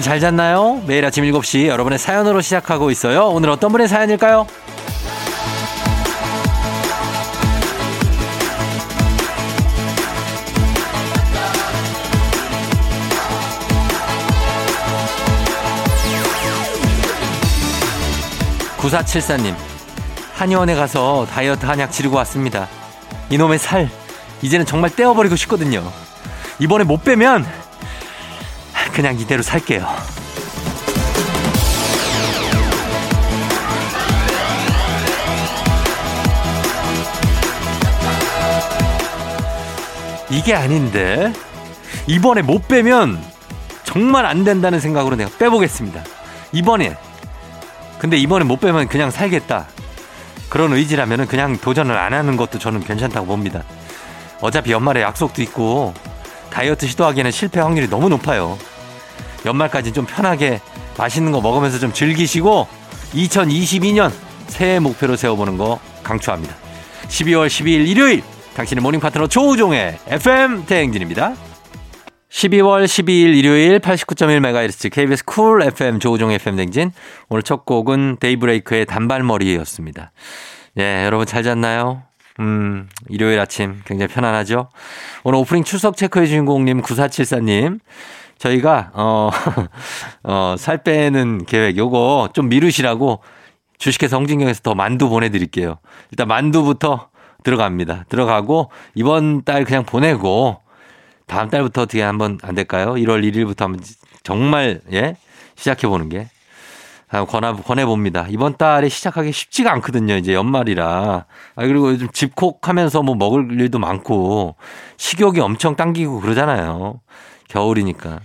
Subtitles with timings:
[0.00, 0.82] 여러분 잘 잤나요?
[0.86, 3.28] 매일 아침 7시 여러분의 사연으로 시작하고 있어요.
[3.28, 4.46] 오늘 어떤 분의 사연일까요?
[18.78, 19.54] 9474님,
[20.34, 22.68] 한의원에 가서 다이어트 한약 지르고 왔습니다.
[23.28, 23.90] 이놈의 살,
[24.40, 25.82] 이제는 정말 떼어버리고 싶거든요.
[26.58, 27.59] 이번에 못 빼면
[29.00, 29.88] 그냥 이대로 살게요.
[40.28, 41.32] 이게 아닌데
[42.06, 43.18] 이번에 못 빼면
[43.84, 46.04] 정말 안 된다는 생각으로 내가 빼보겠습니다.
[46.52, 46.94] 이번에
[47.98, 49.66] 근데 이번에 못 빼면 그냥 살겠다.
[50.50, 53.62] 그런 의지라면 그냥 도전을 안 하는 것도 저는 괜찮다고 봅니다.
[54.42, 55.94] 어차피 연말에 약속도 있고
[56.50, 58.58] 다이어트 시도하기에는 실패 확률이 너무 높아요.
[59.44, 60.60] 연말까지 좀 편하게
[60.98, 62.66] 맛있는 거 먹으면서 좀 즐기시고
[63.14, 64.12] 2022년
[64.48, 66.54] 새해 목표로 세워보는 거 강추합니다.
[67.08, 68.22] 12월 12일 일요일
[68.54, 71.34] 당신의 모닝 파트너 조우종의 FM 대행진입니다.
[72.30, 76.92] 12월 12일 일요일 89.1MHz KBS 쿨 FM 조우종 FM 댕진.
[77.28, 80.12] 오늘 첫 곡은 데이브레이크의 단발머리였습니다.
[80.78, 82.02] 예, 여러분 잘 잤나요?
[82.38, 84.68] 음, 일요일 아침 굉장히 편안하죠?
[85.24, 87.80] 오늘 오프닝 출석 체크해 주인공님 9474님.
[88.40, 89.30] 저희가, 어,
[90.24, 93.20] 어, 살 빼는 계획 요거 좀 미루시라고
[93.78, 95.76] 주식회사 홍진경에서 더 만두 보내드릴게요.
[96.10, 97.08] 일단 만두부터
[97.44, 98.04] 들어갑니다.
[98.08, 100.58] 들어가고 이번 달 그냥 보내고
[101.26, 102.94] 다음 달부터 어떻게 한번 안 될까요?
[102.94, 103.80] 1월 1일부터 한번
[104.22, 105.16] 정말 예
[105.54, 106.28] 시작해 보는 게
[107.28, 108.26] 권하, 권해 봅니다.
[108.28, 110.16] 이번 달에 시작하기 쉽지가 않거든요.
[110.16, 110.86] 이제 연말이라.
[111.56, 114.56] 아, 그리고 요즘 집콕하면서 뭐 먹을 일도 많고
[114.96, 117.00] 식욕이 엄청 당기고 그러잖아요.
[117.48, 118.20] 겨울이니까.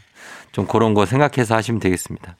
[0.56, 2.38] 좀 그런 거 생각해서 하시면 되겠습니다.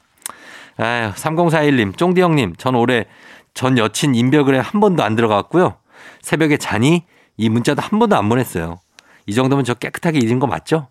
[0.78, 3.08] 아유, 3041님, 쫑디 형님, 전 올해
[3.54, 5.76] 전 여친 인별그램 한 번도 안 들어갔고요.
[6.22, 7.04] 새벽에 자니?
[7.36, 8.80] 이 문자도 한 번도 안 보냈어요.
[9.26, 10.88] 이 정도면 저 깨끗하게 잊은 거 맞죠?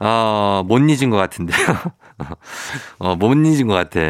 [0.00, 1.66] 어, 못 잊은 것 같은데요.
[3.00, 4.00] 어, 못 잊은 것 같아.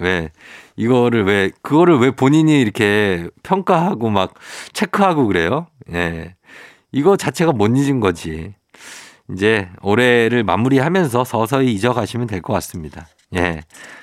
[0.00, 0.30] 왜,
[0.76, 4.34] 이거를 왜, 그거를 왜 본인이 이렇게 평가하고 막
[4.74, 5.68] 체크하고 그래요?
[5.90, 6.34] 예.
[6.92, 8.52] 이거 자체가 못 잊은 거지.
[9.32, 13.06] 이제 올해를 마무리하면서 서서히 잊어가시면 될 것 같습니다.
[13.36, 13.60] 예.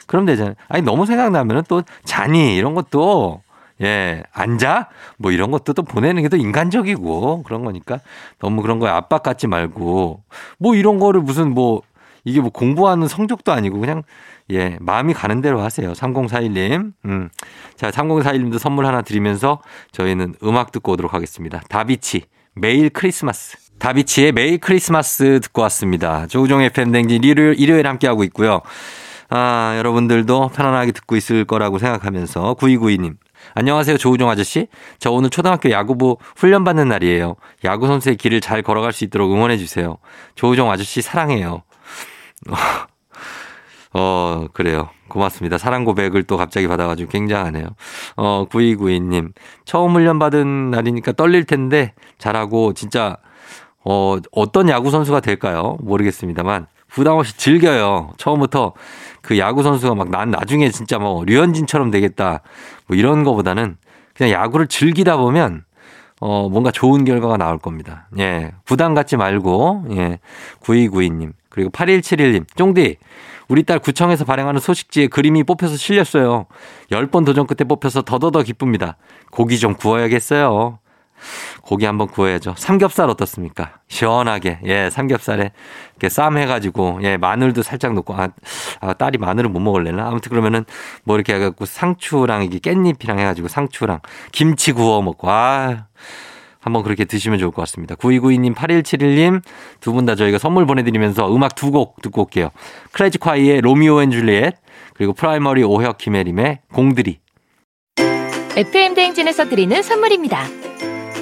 [0.07, 0.53] 그럼 되잖아요.
[0.67, 3.41] 아니, 너무 생각나면은 또 자니 이런 것도
[3.81, 4.87] 예, 앉아?
[5.17, 7.99] 뭐 이런 것도 또 보내는 게더 인간적이고 그런 거니까
[8.39, 10.23] 너무 그런 거에 압박 갖지 말고
[10.59, 11.81] 뭐 이런 거를 무슨 뭐
[12.23, 14.03] 이게 뭐 공부하는 성적도 아니고 그냥
[14.51, 15.91] 예, 마음이 가는 대로 하세요.
[15.91, 16.93] 3041님.
[17.05, 17.29] 음.
[17.75, 19.59] 자, 3041님도 선물 하나 드리면서
[19.91, 21.61] 저희는 음악 듣고 오도록 하겠습니다.
[21.67, 23.57] 다비치, 매일 크리스마스.
[23.79, 26.27] 다비치의 매일 크리스마스 듣고 왔습니다.
[26.27, 28.61] 조우종 FM 댕진 일요일, 일요일 함께하고 있고요.
[29.29, 33.15] 아, 여러분들도 편안하게 듣고 있을 거라고 생각하면서 9292님.
[33.53, 33.97] 안녕하세요.
[33.97, 34.67] 조우종 아저씨.
[34.97, 37.35] 저 오늘 초등학교 야구부 훈련 받는 날이에요.
[37.63, 39.97] 야구 선수의 길을 잘 걸어갈 수 있도록 응원해 주세요.
[40.35, 41.63] 조우종 아저씨 사랑해요.
[43.93, 44.89] 어, 그래요.
[45.07, 45.57] 고맙습니다.
[45.57, 47.67] 사랑 고백을 또 갑자기 받아가지고 굉장하네요.
[48.17, 49.31] 어, 9292님.
[49.63, 53.17] 처음 훈련 받은 날이니까 떨릴 텐데 잘하고 진짜
[53.85, 55.78] 어, 어떤 야구 선수가 될까요?
[55.81, 58.12] 모르겠습니다만 부담 없이 즐겨요.
[58.18, 58.73] 처음부터
[59.22, 62.41] 그 야구 선수가 막 난 나중에 진짜 뭐 류현진처럼 되겠다
[62.88, 63.78] 뭐 이런 거보다는
[64.16, 65.63] 그냥 야구를 즐기다 보면
[66.22, 68.07] 어 뭔가 좋은 결과가 나올 겁니다.
[68.19, 68.53] 예.
[68.66, 70.19] 부담 갖지 말고 예.
[70.62, 72.97] 9292님 그리고 8171님 쫑디
[73.50, 76.46] 우리 딸 구청에서 발행하는 소식지에 그림이 뽑혀서 실렸어요.
[76.91, 78.96] 10번 도전 끝에 뽑혀서 더더더 기쁩니다.
[79.31, 80.79] 고기 좀 구워야겠어요.
[81.62, 82.56] 고기 한번 구워야죠.
[82.58, 83.73] 삼겹살 어떻습니까?
[83.88, 84.59] 시원하게.
[84.66, 85.52] 예, 삼겹살에
[85.91, 88.29] 이렇게 쌈 해가지고, 예, 마늘도 살짝 넣고, 아,
[88.82, 90.08] 아 딸이 마늘을 못 먹을래나?
[90.08, 90.66] 아무튼 그러면은
[91.03, 94.00] 뭐 이렇게 해갖고 상추랑 이게 깻잎이랑 해가지고 상추랑
[94.32, 95.88] 김치 구워 먹고, 아.
[96.59, 97.94] 한번 그렇게 드시면 좋을 것 같습니다.
[97.94, 99.44] 9292님, 8171님
[99.82, 102.50] 두 분 다 저희가 선물 보내드리면서 음악 두 곡 듣고 올게요.
[102.91, 104.55] 클래지콰이의 Romeo N Juliet
[104.96, 107.19] 그리고 프라이머리 오혁 김예림의 공드리
[108.56, 110.44] FM 대행진에서 드리는 선물입니다.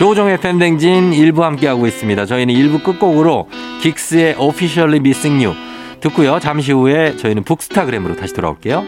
[0.00, 2.24] 조우종의 FM대행진 일부 함께하고 있습니다.
[2.24, 3.50] 저희는 일부 끝곡으로
[3.82, 5.54] 긱스의 Officially Missing You
[6.00, 6.40] 듣고요.
[6.40, 8.82] 잠시 후에 저희는 북스타그램으로 다시 돌아올게요.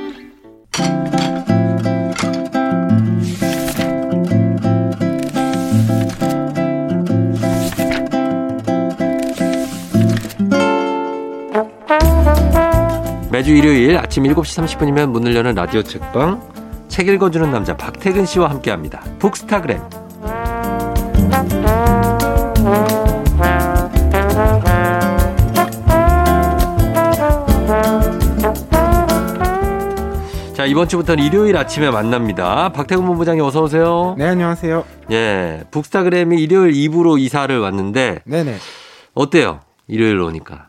[13.30, 16.40] 매주 일요일 아침 7시 30분이면 문을 여는 라디오 책방
[16.88, 19.02] 책 읽어주는 남자 박태근 씨와 함께합니다.
[19.18, 20.01] 북스타그램
[30.62, 32.68] 자 이번 주부터는 일요일 아침에 만납니다.
[32.68, 34.14] 박태근 본부장님 어서 오세요.
[34.16, 34.84] 네, 안녕하세요.
[35.10, 38.58] 예, 북스타그램이 일요일 2부로 이사를 왔는데 네네.
[39.12, 39.58] 어때요?
[39.88, 40.68] 일요일로 오니까.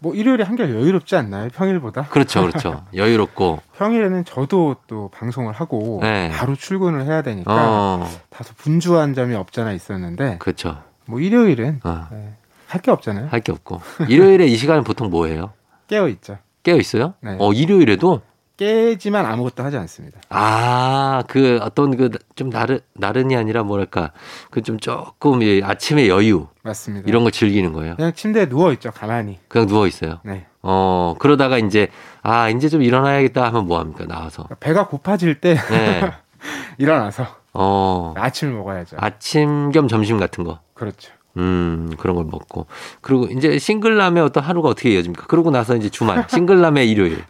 [0.00, 1.50] 뭐 일요일에 한결 여유롭지 않나요?
[1.54, 2.06] 평일보다?
[2.08, 2.82] 그렇죠, 그렇죠.
[2.96, 3.60] 여유롭고.
[3.76, 6.30] 평일에는 저도 또 방송을 하고 네.
[6.32, 10.82] 바로 출근을 해야 되니까 어, 다소 분주한 점이 없잖아 있었는데 그렇죠.
[11.06, 12.32] 뭐 일요일은 어, 네,
[12.66, 13.28] 할게 없잖아요.
[13.30, 13.80] 할 게 없고.
[14.08, 15.52] 일요일에 이 시간은 보통 뭐 해요?
[15.86, 16.38] 깨어 있죠.
[16.64, 17.14] 깨어 있어요?
[17.20, 17.36] 네.
[17.38, 18.22] 어, 일요일에도
[18.58, 20.20] 깨지만 아무것도 하지 않습니다.
[20.28, 24.12] 아, 그 어떤 그 좀 나르 나른이 아니라 뭐랄까
[24.50, 27.08] 그 좀 조금 이 아침의 여유 맞습니다.
[27.08, 27.96] 이런 걸 즐기는 거예요.
[27.96, 28.90] 그냥 침대에 누워 있죠.
[28.90, 29.38] 가만히.
[29.48, 30.18] 그냥 누워 있어요.
[30.24, 30.44] 네.
[30.62, 31.88] 어 그러다가 이제
[32.22, 34.46] 아 이제 좀 일어나야겠다 하면 뭐 합니까 나와서.
[34.60, 36.12] 배가 고파질 때 네.
[36.78, 38.96] 일어나서 어 아침을 먹어야죠.
[39.00, 40.58] 아침 겸 점심 같은 거.
[40.74, 41.12] 그렇죠.
[41.36, 42.66] 음 그런 걸 먹고
[43.00, 45.26] 그리고 이제 싱글남의 어떤 하루가 어떻게 이어집니까?
[45.28, 47.22] 그러고 나서 이제 주말 싱글남의 일요일.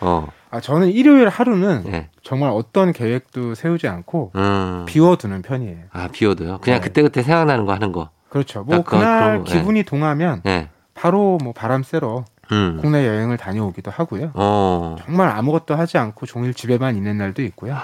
[0.00, 2.08] 어 아, 저는 일요일 하루는 예.
[2.22, 4.84] 정말 어떤 계획도 세우지 않고 음.
[4.86, 5.84] 비워두는 편이에요.
[5.92, 6.58] 아 비워도요.
[6.60, 6.86] 그냥 네.
[6.86, 8.10] 그때 그때 생각나는 거 하는 거.
[8.28, 8.62] 그렇죠.
[8.64, 9.58] 뭐 약간 그날 그런 거, 예.
[9.58, 10.68] 기분이 동하면 예.
[10.94, 12.78] 바로 뭐 바람 쐬러 음.
[12.80, 14.30] 국내 여행을 다녀오기도 하고요.
[14.34, 14.96] 어.
[15.04, 17.76] 정말 아무것도 하지 않고 종일 집에만 있는 날도 있고요.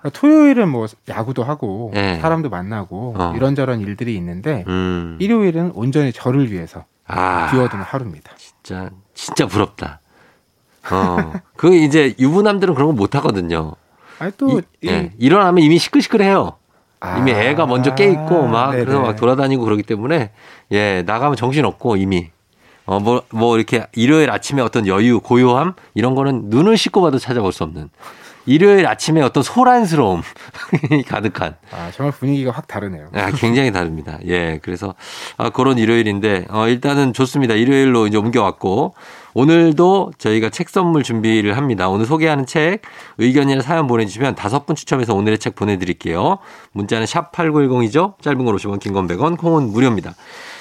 [0.00, 2.18] 그러니까 토요일은 뭐 야구도 하고 네.
[2.20, 3.32] 사람도 만나고 어.
[3.36, 5.16] 이런저런 일들이 있는데 음.
[5.20, 7.48] 일요일은 온전히 저를 위해서 아.
[7.50, 8.32] 비워두는 하루입니다.
[8.36, 10.00] 진짜 진짜 부럽다.
[10.90, 11.32] 어.
[11.56, 13.72] 그 이제 유부남들은 그런 거 못 하거든요.
[14.18, 15.12] 아니 또 이, 이- 예.
[15.18, 16.52] 일어나면 이미 시끌시끌해요.
[17.00, 18.84] 아, 이미 애가 먼저 깨 있고 막 네네.
[18.84, 20.30] 그래서 막 돌아다니고 그러기 때문에
[20.70, 22.30] 예 나가면 정신 없고 이미
[22.86, 27.90] 어뭐뭐 이렇게 일요일 아침에 어떤 여유 고요함 이런 거는 눈을 씻고 봐도 찾아볼 수 없는
[28.46, 30.22] 일요일 아침에 어떤 소란스러움
[31.06, 33.08] 가득한 아, 정말 분위기가 확 다르네요.
[33.14, 34.18] 아, 굉장히 다릅니다.
[34.26, 34.94] 예, 그래서
[35.36, 37.54] 아, 그런 일요일인데 어, 일단은 좋습니다.
[37.54, 38.94] 일요일로 이제 옮겨왔고
[39.34, 41.88] 오늘도 저희가 책 선물 준비를 합니다.
[41.88, 42.82] 오늘 소개하는 책
[43.18, 46.38] 의견이나 사연 보내주시면 다섯 분 추첨해서 오늘의 책 보내드릴게요.
[46.72, 48.20] 문자는 샵 8910이죠.
[48.20, 50.14] 짧은 걸 50원, 긴 건 100원, 콩은 무료입니다.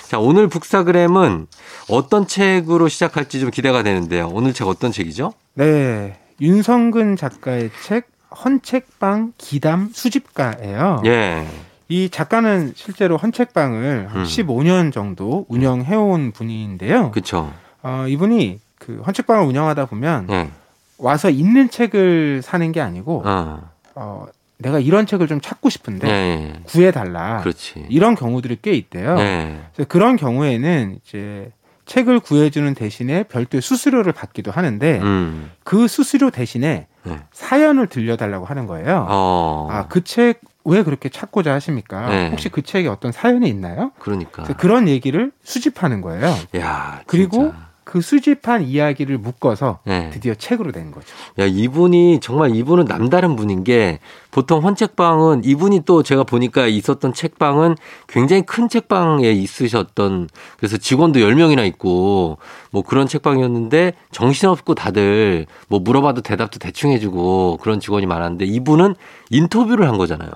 [0.08, 1.48] 자, 오늘 북사그램은
[1.90, 4.30] 어떤 책으로 시작할지 좀 기대가 되는데요.
[4.32, 5.34] 오늘 책 어떤 책이죠?
[5.56, 6.18] 네.
[6.42, 8.10] 윤성근 작가의 책
[8.44, 11.04] 헌책방 기담 수집가예요.
[11.06, 11.48] 예.
[11.88, 14.24] 이 작가는 실제로 헌책방을 한 음.
[14.24, 17.12] 15년 정도 운영해온 분인데요.
[17.12, 17.54] 그쵸.
[17.84, 20.50] 어, 이분이 그 헌책방을 운영하다 보면 예.
[20.98, 23.70] 와서 있는 책을 사는 게 아니고 어.
[23.96, 24.26] 어,
[24.58, 26.60] 내가 이런 책을 좀 찾고 예, 싶은데 예.
[26.66, 27.42] 구해달라.
[27.42, 27.86] 그렇지.
[27.90, 29.18] 이런 경우들이 꽤 있대요.
[29.20, 29.60] 예.
[29.74, 31.52] 그래서 그런 경우에는 이제
[31.86, 35.52] 책을 구해주는 대신에 별도의 수수료를 받기도 하는데 음.
[35.64, 37.20] 그 수수료 대신에 네.
[37.32, 39.06] 사연을 들려달라고 하는 거예요.
[39.10, 39.68] 어.
[39.72, 42.08] 아, 그 책 왜 그렇게 찾고자 하십니까?
[42.10, 42.30] 네.
[42.30, 43.92] 혹시 그 책에 어떤 사연이 있나요?
[43.98, 44.44] 그러니까.
[44.44, 46.36] 그런 얘기를 수집하는 거예요.
[46.58, 47.71] 야, 그리고 진짜.
[47.92, 50.12] 그 수집한 이야기를 묶어서 네.
[50.14, 51.08] 드디어 책으로 낸 거죠.
[51.40, 54.00] 야, 이분이 정말 이분은 남다른 분인 게
[54.32, 57.76] 보통 헌책방은 이분이 또 제가 보니까 있었던 책방은
[58.08, 62.38] 굉장히 큰 책방에 있으셨던 그래서 직원도 10명이나 있고
[62.72, 68.96] 뭐 그런 책방이었는데 정신없고 다들 뭐 물어봐도 대답도 대충 해주고 그런 직원이 많았는데 이분은
[69.32, 70.32] 인터뷰를 한 거잖아요.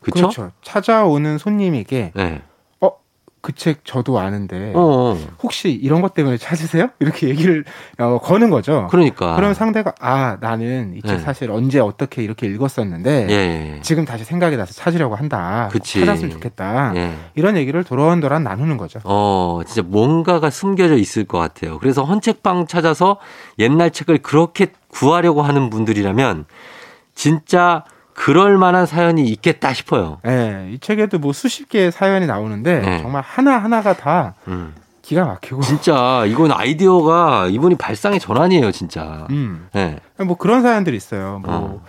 [0.00, 0.30] 그쵸?
[0.30, 0.50] 그렇죠.
[0.62, 2.40] 찾아오는 손님에게 네.
[3.42, 5.18] 그 책 저도 아는데 어, 어.
[5.42, 6.88] 혹시 이런 것 때문에 찾으세요?
[6.98, 7.64] 이렇게 얘기를
[7.98, 8.86] 어, 거는 거죠.
[8.90, 9.34] 그러니까.
[9.36, 11.18] 그럼 상대가 아 나는 이책 네.
[11.18, 13.80] 사실 언제 어떻게 이렇게 읽었었는데 예, 예, 예.
[13.82, 15.68] 지금 다시 생각이 나서 찾으려고 한다.
[15.72, 16.00] 꼭 그치.
[16.00, 16.92] 찾았으면 좋겠다.
[16.96, 17.14] 예.
[17.34, 19.00] 이런 얘기를 도란도란 나누는 거죠.
[19.04, 21.78] 어, 진짜 뭔가가 숨겨져 있을 것 같아요.
[21.78, 23.18] 그래서 헌책방 찾아서
[23.58, 26.44] 옛날 책을 그렇게 구하려고 하는 분들이라면
[27.14, 27.84] 진짜
[28.20, 30.18] 그럴 만한 사연이 있겠다 싶어요.
[30.26, 33.00] 예, 이 책에도 뭐 수십 개의 사연이 나오는데 네.
[33.00, 34.74] 정말 하나 하나가 다 음.
[35.00, 35.62] 기가 막히고.
[35.62, 39.26] 진짜 이건 아이디어가 이분이 발상의 전환이에요, 진짜.
[39.30, 39.96] 음, 예.
[40.18, 41.40] 뭐 그런 사연들이 있어요.
[41.42, 41.84] 뭐 어.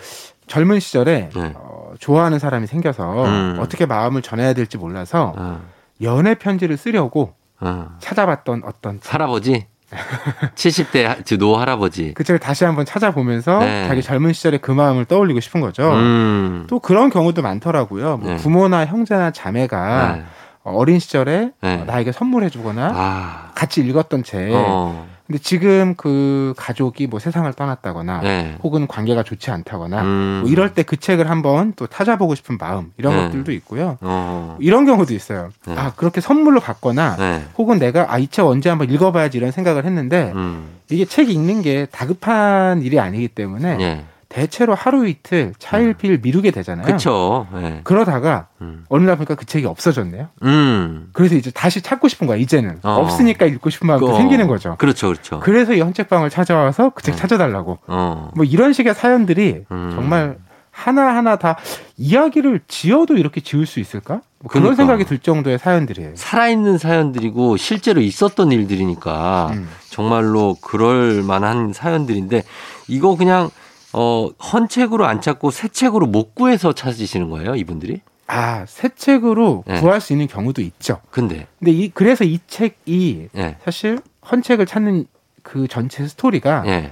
[0.48, 1.54] 젊은 시절에 네.
[1.54, 3.58] 어, 좋아하는 사람이 생겨서 음.
[3.60, 5.62] 어떻게 마음을 전해야 될지 몰라서 어,
[6.02, 7.98] 연애 편지를 쓰려고 어.
[8.00, 9.14] 찾아봤던 어떤 책.
[9.14, 9.66] 할아버지?
[10.56, 12.14] 70대 노 할아버지.
[12.14, 13.88] 그 책을 다시 한번 찾아보면서 네.
[13.88, 15.92] 자기 젊은 시절의 그 마음을 떠올리고 싶은 거죠.
[15.92, 16.66] 음.
[16.68, 18.18] 또 그런 경우도 많더라고요.
[18.18, 18.38] 뭐 네.
[18.38, 20.24] 부모나 형제나 자매가 네.
[20.64, 21.82] 어린 시절에 네.
[21.82, 23.52] 어, 나에게 선물해주거나 아.
[23.56, 24.52] 같이 읽었던 책.
[24.54, 25.08] 어.
[25.32, 28.58] 근데 지금 그 가족이 뭐 세상을 떠났다거나 네.
[28.64, 30.40] 혹은 관계가 좋지 않다거나 음.
[30.42, 33.24] 뭐 이럴 때 그 책을 한번 또 찾아보고 싶은 마음 이런 네.
[33.24, 33.98] 것들도 있고요.
[34.02, 34.58] 어.
[34.60, 35.52] 이런 경우도 있어요.
[35.66, 35.76] 네.
[35.78, 37.46] 아 그렇게 선물로 받거나 네.
[37.58, 40.68] 혹은 내가 아 이 책 언제 한번 읽어봐야지 이런 생각을 했는데 음.
[40.90, 44.04] 이게 책 읽는 게 다급한 일이 아니기 때문에 예.
[44.32, 46.86] 대체로 하루 이틀 차일피일 미루게 되잖아요.
[46.86, 47.48] 그쵸.
[47.56, 47.82] 예.
[47.84, 48.86] 그러다가 음.
[48.90, 50.30] 어느 날 보니까 그 책이 없어졌네요.
[50.44, 51.10] 음.
[51.14, 52.94] 그래서 이제 다시 찾고 싶은 거야 이제는 어.
[53.02, 54.16] 없으니까 읽고 싶은 마음도 어.
[54.16, 54.76] 생기는 거죠.
[54.78, 55.40] 그렇죠, 그렇죠.
[55.42, 57.18] 그래서 이 헌책방을 찾아와서 그책 음.
[57.18, 58.32] 찾아달라고 어.
[58.36, 59.92] 뭐 이런 식의 사연들이 음.
[59.94, 60.38] 정말
[60.72, 61.58] 하나 하나 다
[61.98, 64.22] 이야기를 지어도 이렇게 지을 수 있을까?
[64.40, 64.76] 뭐 그런 그러니까.
[64.78, 66.14] 생각이 들 정도의 사연들이에요.
[66.16, 69.70] 살아있는 사연들이고 실제로 있었던 일들이니까 음.
[69.90, 72.44] 정말로 그럴 만한 사연들인데
[72.88, 73.50] 이거 그냥
[73.94, 78.02] 어 헌책으로 안 찾고 새 책으로 못 구해서 찾으시는 거예요, 이분들이?
[78.28, 79.80] 아, 새 책으로 네.
[79.82, 81.02] 구할 수 있는 경우도 있죠.
[81.10, 83.58] 근데 근데 이 그래서 이 책이 예.
[83.66, 84.00] 사실
[84.32, 85.06] 헌책을 찾는
[85.44, 86.92] 그 전체 스토리가 예.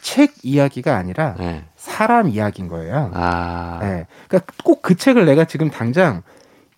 [0.00, 1.64] 책 이야기가 아니라 예.
[1.76, 3.10] 사람 이야기인 거예요.
[3.12, 3.78] 아.
[3.82, 4.06] 네.
[4.28, 6.22] 그러니까 꼭 그 책을 내가 지금 당장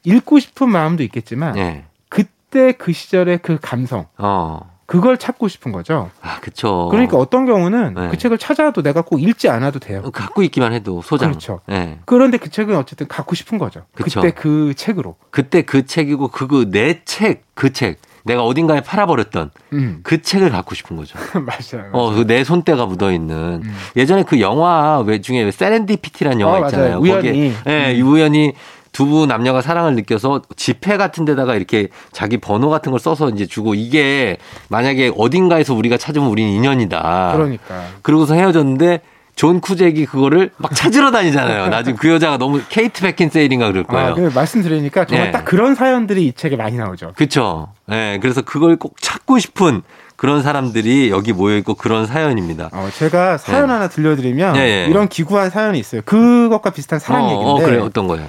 [0.02, 1.84] 읽고 싶은 마음도 있겠지만 예.
[2.08, 4.79] 그때 그 시절의 그 감성 어.
[4.90, 6.10] 그걸 찾고 싶은 거죠.
[6.20, 6.88] 아, 그쵸.
[6.90, 8.08] 그러니까 어떤 경우는 네.
[8.10, 10.02] 그 책을 찾아도 내가 꼭 읽지 않아도 돼요.
[10.12, 11.30] 갖고 있기만 해도 소장.
[11.30, 11.60] 그렇죠.
[11.70, 12.00] 예.
[12.06, 13.82] 그런데 그 책은 어쨌든 갖고 싶은 거죠.
[13.94, 14.20] 그쵸.
[14.20, 15.14] 그때 그 책으로.
[15.30, 17.98] 그때 그 책이고 그거 내 책, 그 책.
[18.24, 20.00] 내가 어딘가에 팔아버렸던 음.
[20.02, 21.16] 그 책을 갖고 싶은 거죠.
[21.38, 21.90] 맞아요.
[21.92, 23.62] 어, 그 내 손때가 묻어 있는.
[23.64, 23.76] 음.
[23.96, 26.88] 예전에 그 영화 외 중에 세렌디피티라는 영화 어, 있잖아요.
[26.88, 27.00] 맞아요.
[27.00, 27.22] 우연히.
[27.22, 28.06] 거기에 예, 음.
[28.08, 28.54] 우연히
[28.92, 33.46] 두 분 남녀가 사랑을 느껴서 지폐 같은 데다가 이렇게 자기 번호 같은 걸 써서 이제
[33.46, 34.36] 주고 이게
[34.68, 37.32] 만약에 어딘가에서 우리가 찾으면 우린 인연이다.
[37.34, 37.84] 그러니까.
[38.02, 39.00] 그러고서 헤어졌는데
[39.36, 41.68] 존 쿠잭이 그거를 막 찾으러 다니잖아요.
[41.68, 44.08] 나중에 그 여자가 너무 케이트 베킨세일인가 그럴 거예요.
[44.08, 45.30] 아, 그 말씀드리니까 정말 예.
[45.30, 47.12] 딱 그런 사연들이 이 책에 많이 나오죠.
[47.16, 47.68] 그쵸.
[47.90, 49.82] 예, 그래서 그걸 꼭 찾고 싶은
[50.16, 52.68] 그런 사람들이 여기 모여 있고 그런 사연입니다.
[52.72, 53.72] 어, 제가 사연 네.
[53.72, 54.86] 하나 들려드리면 예, 예.
[54.90, 56.02] 이런 기구한 사연이 있어요.
[56.04, 58.26] 그것과 비슷한 사랑 어, 얘기인데 어, 그래, 어떤 거예요?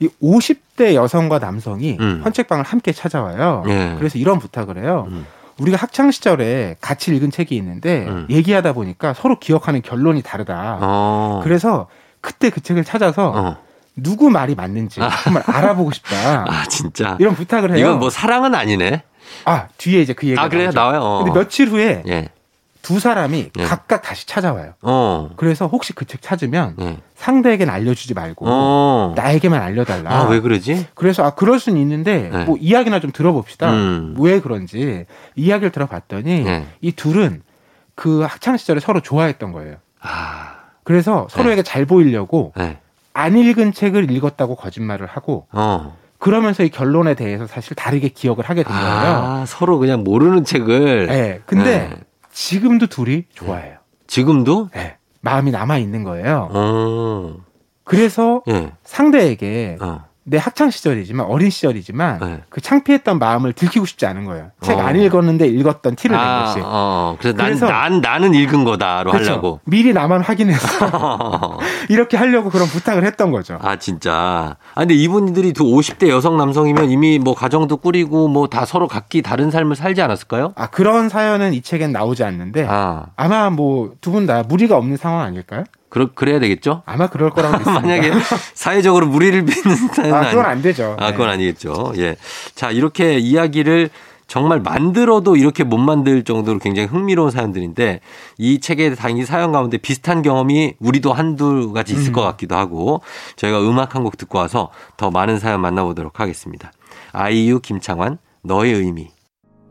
[0.00, 2.22] 이 50대 여성과 남성이 음.
[2.24, 3.64] 헌책방을 함께 찾아와요.
[3.68, 3.94] 예.
[3.98, 5.06] 그래서 이런 부탁을 해요.
[5.10, 5.26] 음.
[5.58, 8.26] 우리가 학창 시절에 같이 읽은 책이 있는데 음.
[8.30, 10.78] 얘기하다 보니까 서로 기억하는 결론이 다르다.
[10.80, 11.40] 어.
[11.44, 11.86] 그래서
[12.22, 13.56] 그때 그 책을 찾아서 어.
[13.94, 16.44] 누구 말이 맞는지 정말 알아보고 싶다.
[16.48, 17.16] 아, 진짜.
[17.20, 17.78] 이런 부탁을 해요.
[17.78, 19.02] 이건 뭐 사랑은 아니네.
[19.44, 20.70] 아 뒤에 이제 그 얘기가 아, 그래요?
[20.70, 21.00] 나와요?
[21.00, 21.24] 어.
[21.24, 22.28] 근데 며칠 후에 예.
[22.90, 23.62] 두 사람이 예.
[23.62, 24.72] 각각 다시 찾아와요.
[24.82, 25.30] 어.
[25.36, 26.96] 그래서 혹시 그 책 찾으면 예.
[27.14, 29.12] 상대에게는 알려주지 말고 어.
[29.16, 30.10] 나에게만 알려달라.
[30.12, 30.88] 아, 왜 그러지?
[30.96, 32.44] 그래서 아 그럴 수는 있는데 네.
[32.46, 33.70] 뭐 이야기나 좀 들어봅시다.
[33.70, 34.16] 음.
[34.18, 35.06] 왜 그런지
[35.36, 36.66] 이야기를 들어봤더니 네.
[36.80, 37.42] 이 둘은
[37.94, 39.76] 그 학창 시절에 서로 좋아했던 거예요.
[40.00, 40.54] 아.
[40.82, 42.78] 그래서 서로에게 잘 보이려고 네.
[43.12, 45.96] 안 읽은 책을 읽었다고 거짓말을 하고 어.
[46.18, 48.88] 그러면서 이 결론에 대해서 사실 다르게 기억을 하게 된 거예요.
[48.88, 51.06] 아, 서로 그냥 모르는 책을.
[51.06, 51.40] 네.
[51.46, 51.96] 근데 네.
[52.32, 53.78] 지금도 둘이 좋아해요.
[54.06, 54.70] 지금도?
[54.74, 54.96] 네.
[55.20, 56.48] 마음이 남아 있는 거예요.
[56.52, 57.36] 어.
[57.84, 58.72] 그래서 예.
[58.84, 60.04] 상대에게 어.
[60.22, 62.40] 내 학창 시절이지만 어린 시절이지만 네.
[62.50, 64.50] 그 창피했던 마음을 들키고 싶지 않은 거예요.
[64.60, 64.82] 책 어.
[64.82, 66.60] 안 읽었는데 읽었던 티를 낸 아, 것이.
[66.62, 69.30] 어, 그래서 난, 그래서- 난, 나는 읽은 거다로 그렇죠.
[69.30, 69.60] 하려고.
[69.64, 70.68] 미리 나만 확인해서
[71.88, 73.58] 이렇게 하려고 그런 부탁을 했던 거죠.
[73.62, 74.56] 아, 진짜.
[74.74, 79.22] 아, 근데 이분들이 두 50대 여성 남성이면 이미 뭐 가정도 꾸리고 뭐 다 서로 각기
[79.22, 80.52] 다른 삶을 살지 않았을까요?
[80.56, 84.96] 아 그런 사연은 이 책엔 나오지 않는데 아, 아마 뭐 두 분 다 무리가 없는
[84.96, 85.64] 상황 아닐까요?
[85.90, 86.82] 그러, 그래야 되겠죠?
[86.86, 87.80] 아마 그럴 거라고 믿습니다.
[87.82, 88.12] 만약에
[88.54, 90.96] 사회적으로 무리를 빚는 사연은 아 그건 아니- 안 되죠.
[90.98, 91.12] 아, 네.
[91.12, 91.92] 그건 아니겠죠.
[91.98, 92.16] 예.
[92.54, 93.90] 자, 이렇게 이야기를
[94.28, 97.98] 정말 만들어도 이렇게 못 만들 정도로 굉장히 흥미로운 사연들인데
[98.38, 102.12] 이 책의 당이 사연 가운데 비슷한 경험이 우리도 한두 가지 있을 음.
[102.12, 103.02] 것 같기도 하고
[103.34, 106.70] 저희가 음악 한 곡 듣고 와서 더 많은 사연 만나보도록 하겠습니다.
[107.12, 109.08] 아이유 김창완 너의 의미.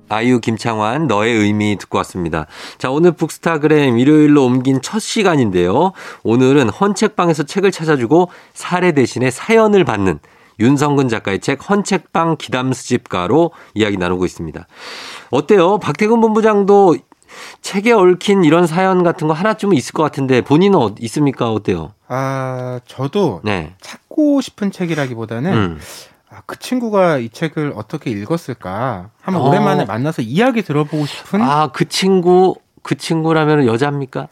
[0.10, 2.48] 아이유 김창완 너의 의미 듣고 왔습니다.
[2.78, 5.94] 자, 오늘 북스타그램 일요일로 옮긴 첫 시간인데요.
[6.24, 10.20] 오늘은 헌책방에서 책을 찾아주고 사례 대신에 사연을 받는
[10.60, 14.68] 윤성근 작가의 책 헌책방 기담수집가로 이야기 나누고 있습니다.
[15.32, 15.78] 어때요?
[15.78, 16.98] 박태근 본부장도
[17.62, 21.52] 책에 얽힌 이런 사연 같은 거 하나쯤은 있을 것 같은데 본인은 어- 있습니까?
[21.52, 21.94] 어때요?
[22.08, 23.76] 아 저도 네.
[23.80, 25.80] 찾고 싶은 책이라기보다는 음.
[26.40, 29.50] 아, 그 친구가 이 책을 어떻게 읽었을까 한번 어.
[29.50, 34.30] 오랜만에 만나서 이야기 들어보고 싶은 아, 아, 그 친구, 그 친구라면 여자입니까?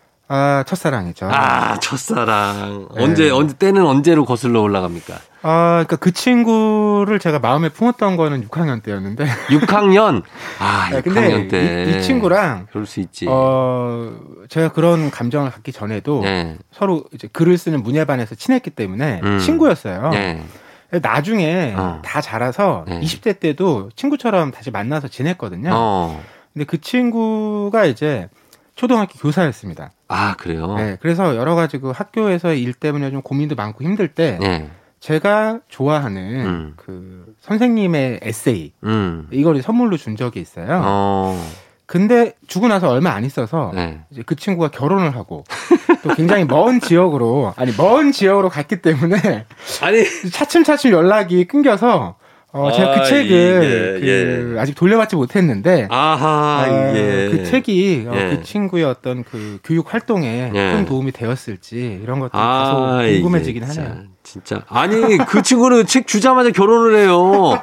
[0.66, 1.30] 첫사랑이죠.
[1.32, 2.90] 아, 첫사랑.
[2.96, 3.04] 네.
[3.04, 5.16] 언제, 언제, 때는 언제로 거슬러 올라갑니까?
[5.42, 9.26] 아, 그러니까 그 친구를 제가 마음에 품었던 거는 6학년 때였는데.
[9.52, 10.24] 6학년?
[10.60, 11.86] 아, 네, 6학년 때.
[11.88, 13.26] 이, 이 친구랑 그럴 수 있지.
[13.30, 14.12] 어
[14.50, 16.58] 제가 그런 감정을 갖기 전에도 네.
[16.72, 19.40] 서로 이제 글을 쓰는 문예반에서 친했기 때문에 음.
[19.40, 20.10] 친구였어요.
[20.10, 20.44] 네.
[20.90, 22.02] 나중에 어.
[22.04, 23.00] 다 자라서 네.
[23.02, 25.72] 20대 때도 친구처럼 다시 만나서 지냈거든요.
[25.74, 26.24] 어.
[26.54, 28.30] 근데 그 친구가 이제
[28.76, 29.92] 초등학교 교사였습니다.
[30.08, 30.76] 아, 그래요?
[30.76, 34.70] 네, 그래서 여러 가지 그 학교에서 일 때문에 좀 고민도 많고 힘들 때 네.
[35.00, 36.74] 제가 좋아하는 음.
[36.78, 39.28] 그 선생님의 에세이 음.
[39.32, 40.82] 이걸 선물로 준 적이 있어요.
[40.84, 41.40] 어.
[41.88, 44.02] 근데 주고 나서 얼마 안 있어서 네.
[44.12, 45.46] 이제 그 친구가 결혼을 하고
[46.04, 49.46] 또 굉장히 먼 지역으로 아니 먼 지역으로 갔기 때문에
[49.82, 52.16] 아니, 차츰차츰 연락이 끊겨서
[52.52, 54.60] 어 제가 아, 그 책을 이게, 그 예.
[54.60, 57.30] 아직 돌려받지 못했는데 아하, 아, 이게.
[57.30, 58.30] 그 책이 어, 예.
[58.36, 60.72] 그 친구의 어떤 그 교육 활동에 예.
[60.74, 63.96] 큰 도움이 되었을지 이런 것들이 아, 계속 궁금해지긴 하네요.
[64.24, 64.62] 진짜, 진짜.
[64.68, 67.62] 아니, 그 친구는 책 주자마자 결혼을 해요.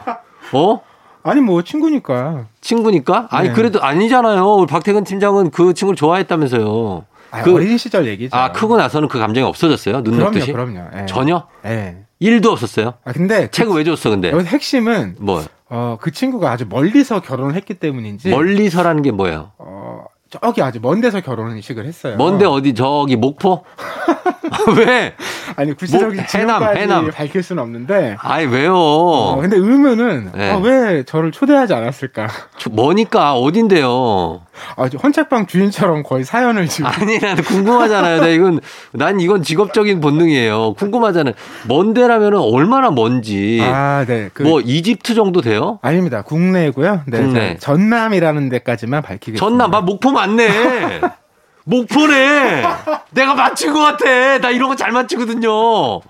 [0.53, 0.81] 어?
[1.25, 3.29] 아니 뭐 친구니까 친구니까?
[3.31, 3.55] 아니, 네.
[3.55, 4.45] 그래도 아니잖아요.
[4.57, 7.05] 우리 박태근 팀장은 그 친구를 좋아했다면서요.
[7.31, 8.37] 아, 그- 어린 시절 얘기죠.
[8.37, 10.03] 아, 크고 나서는 그 감정이 없어졌어요?
[10.03, 10.53] 눈 그럼요, 녹듯이?
[10.53, 10.81] 그럼요.
[11.01, 11.07] 예.
[11.07, 11.47] 전혀?
[11.65, 11.97] 예.
[12.21, 12.95] 일도 없었어요?
[13.05, 14.31] 아 근데 책을 왜 줬어, 근데?
[14.31, 19.51] 여기서 핵심은 뭐, 어, 그 친구가 아주 멀리서 결혼을 했기 때문인지 멀리서라는 게 뭐예요?
[19.59, 20.05] 어,
[20.41, 22.17] 저기 아주 먼 데서 결혼식을 했어요.
[22.17, 23.65] 먼데 어디, 저기, 목포?
[24.77, 25.15] 왜?
[25.57, 27.11] 아니 구체적인 뭐, 지역까지 해남, 해남.
[27.11, 28.17] 밝힐 수는 없는데.
[28.19, 28.75] 아이, 왜요?
[28.77, 30.51] 어, 근데 의문은 네.
[30.51, 32.29] 아, 왜 저를 초대하지 않았을까?
[32.59, 34.43] 저 뭐니까, 어딘데요?
[34.77, 38.21] 아, 저 헌책방 주인처럼 거의 사연을 지금 아니, 난 궁금하잖아요.
[38.21, 38.61] 나 이건,
[38.93, 40.75] 난 이건 직업적인 본능이에요.
[40.75, 41.35] 궁금하잖아요.
[41.69, 43.61] 먼데라면 얼마나 먼지.
[43.63, 44.31] 아, 네.
[44.33, 45.79] 그, 뭐, 이집트 정도 돼요?
[45.83, 46.23] 아닙니다.
[46.23, 47.03] 국내고요.
[47.07, 47.57] 네, 국내.
[47.59, 49.45] 저 전남이라는 데까지만 밝히겠습니다.
[49.45, 51.01] 전남, 막 목포 맞네.
[51.67, 52.63] 목포네.
[53.11, 54.39] 내가 맞춘 것 같아.
[54.39, 56.01] 나 이런 거 잘 맞추거든요.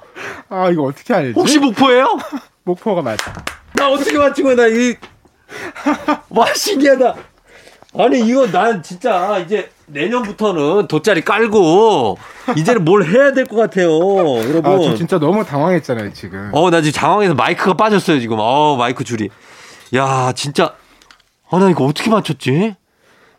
[0.48, 1.32] 아, 이거 어떻게 알지?
[1.38, 2.18] 혹시 목포예요?
[2.64, 3.32] 목포가 맞아.
[3.74, 4.94] 나 어떻게 맞춘 거야, 나 이.
[6.30, 7.14] 와, 신기하다.
[7.96, 12.16] 아니, 이거 난 진짜 이제 내년부터는 돗자리 깔고
[12.56, 13.88] 이제는 뭘 해야 될 것 같아요,
[14.48, 14.66] 여러분.
[14.66, 16.50] 아, 저 진짜 너무 당황했잖아요, 지금.
[16.52, 18.38] 어, 나 지금 장황해서 마이크가 빠졌어요, 지금.
[18.40, 19.28] 어, 마이크 줄이.
[19.94, 20.74] 야, 진짜.
[21.50, 22.74] 아, 나 이거 어떻게 맞췄지?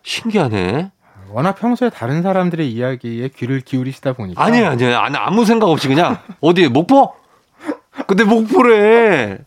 [0.04, 0.92] 신기하네.
[1.32, 4.98] 워낙 평소에 다른 사람들의 이야기에 귀를 기울이시다 보니까 아니에요, 아니에요.
[4.98, 6.18] 아니, 아무 생각 없이 그냥.
[6.40, 7.14] 어디, 목포?
[8.08, 9.40] 근데 목포래.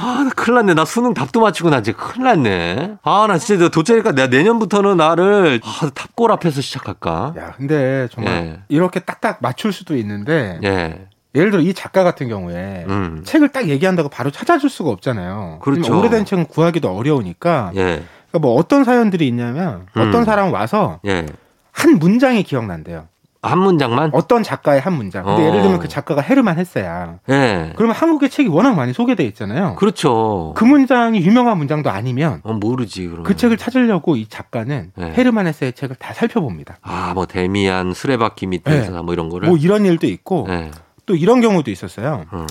[0.00, 0.74] 아, 나 큰일 났네.
[0.74, 2.96] 나 수능 답도 맞추고 나 이제 큰일 났네.
[3.02, 7.34] 아, 나 진짜 도착니까 내가 내년부터는 나를 아, 탑골 앞에서 시작할까?
[7.36, 8.60] 야, 근데 정말 예.
[8.68, 11.06] 이렇게 딱딱 맞출 수도 있는데 예.
[11.34, 13.22] 예를 들어 이 작가 같은 경우에 음.
[13.24, 15.60] 책을 딱 얘기한다고 바로 찾아줄 수가 없잖아요.
[15.62, 15.98] 그렇죠.
[15.98, 17.72] 오래된 책은 구하기도 어려우니까.
[17.76, 18.02] 예.
[18.30, 20.08] 그러니까 뭐 어떤 사연들이 있냐면 음.
[20.08, 21.26] 어떤 사람 와서 예.
[21.72, 23.06] 한 문장이 기억난대요.
[23.42, 24.10] 한 문장만?
[24.12, 25.24] 어떤 작가의 한 문장.
[25.24, 25.46] 근데 어.
[25.48, 27.20] 예를 들면 그 작가가 헤르만 헤세야.
[27.30, 27.72] 예.
[27.74, 29.76] 그러면 한국의 책이 워낙 많이 소개돼 있잖아요.
[29.76, 30.52] 그렇죠.
[30.56, 33.22] 그 문장이 유명한 문장도 아니면 어, 모르지, 그럼.
[33.22, 35.12] 그 책을 찾으려고 이 작가는 네.
[35.12, 36.78] 헤르만 헤세의 책을 다 살펴봅니다.
[36.82, 39.02] 아, 뭐, 데미안, 수레바퀴 밑에서 네.
[39.02, 39.48] 뭐 이런 거를.
[39.48, 40.70] 뭐 이런 일도 있고 예.
[41.06, 42.26] 또 이런 경우도 있었어요.
[42.34, 42.46] 음.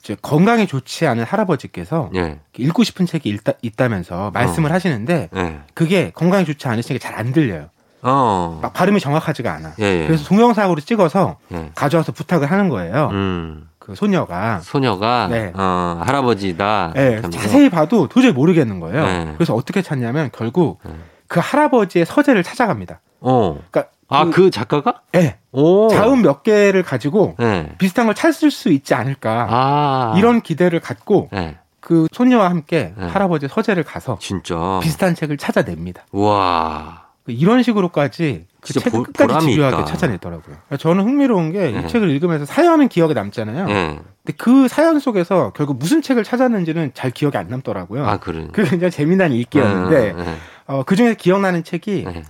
[0.00, 2.40] 이제 건강이 좋지 않은 할아버지께서 예.
[2.58, 5.60] 읽고 싶은 책이 있다, 있다면서 말씀을 하시는데 예.
[5.74, 7.68] 그게 건강이 좋지 않으시니까 잘 안 들려요.
[8.02, 8.58] 어.
[8.62, 9.72] 막 발음이 정확하지가 않아.
[9.80, 10.06] 예, 예.
[10.06, 11.70] 그래서 동영상으로 찍어서 예.
[11.74, 13.08] 가져와서 부탁을 하는 거예요.
[13.12, 13.68] 음.
[13.78, 15.52] 그 소녀가 소녀가 네.
[15.56, 16.92] 어, 할아버지다.
[16.94, 17.20] 네.
[17.22, 19.04] 자세히 봐도 도저히 모르겠는 거예요.
[19.04, 19.32] 네.
[19.36, 20.92] 그래서 어떻게 찾냐면 결국 네.
[21.26, 23.00] 그 할아버지의 서재를 찾아갑니다.
[23.20, 23.58] 어.
[23.70, 25.00] 그러니까 아, 그- 그 작가가?
[25.12, 25.88] 네, 오.
[25.88, 27.72] 자음 몇 개를 가지고 네.
[27.78, 30.14] 비슷한 걸 찾을 수 있지 않을까 아.
[30.16, 31.56] 이런 기대를 갖고 네.
[31.80, 33.06] 그 소녀와 함께 네.
[33.08, 34.78] 할아버지 서재를 가서 진짜.
[34.82, 36.04] 비슷한 책을 찾아냅니다.
[36.12, 37.01] 와.
[37.26, 39.84] 이런 식으로까지 그 보- 끝까지 집요하게 있다.
[39.84, 40.56] 찾아냈더라고요.
[40.78, 41.86] 저는 흥미로운 게이 네.
[41.86, 43.66] 책을 읽으면서 사연은 기억에 남잖아요.
[43.66, 44.00] 네.
[44.24, 48.04] 근데 그 사연 속에서 결국 무슨 책을 찾았는지는 잘 기억이 안 남더라고요.
[48.06, 48.48] 아, 그래.
[48.52, 50.34] 그게 굉장히 재미난 읽기였는데 네.
[50.66, 52.22] 어, 그 중에 기억나는 책이 네.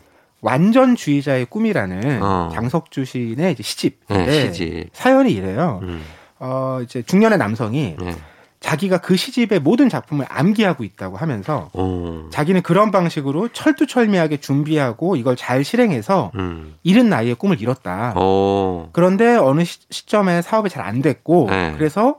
[0.43, 2.51] 완전주의자의 꿈이라는 어.
[2.53, 4.01] 장석주 시인의 시집.
[4.09, 4.53] 네, 네.
[4.53, 4.89] 시집.
[4.93, 5.81] 사연이 이래요.
[5.83, 6.03] 음.
[6.39, 8.15] 어, 이제 중년의 남성이 네.
[8.63, 12.31] 자기가 그 시집의 모든 작품을 암기하고 있다고 하면서 오.
[12.31, 16.77] 자기는 그런 방식으로 철두철미하게 준비하고 이걸 잘 실행해서 음.
[16.85, 18.15] 이른 나이에 꿈을 이뤘다.
[18.19, 18.89] 오.
[18.93, 21.75] 그런데 어느 시, 점에 사업이 잘 안 됐고 네.
[21.77, 22.17] 그래서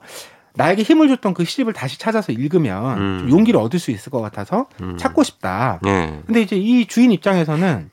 [0.54, 3.18] 나에게 힘을 줬던 그 시집을 다시 찾아서 읽으면 음.
[3.20, 4.96] 좀 용기를 얻을 수 있을 것 같아서 음.
[4.96, 5.80] 찾고 싶다.
[5.82, 6.20] 네.
[6.26, 7.90] 근데 이제 이 주인 입장에서는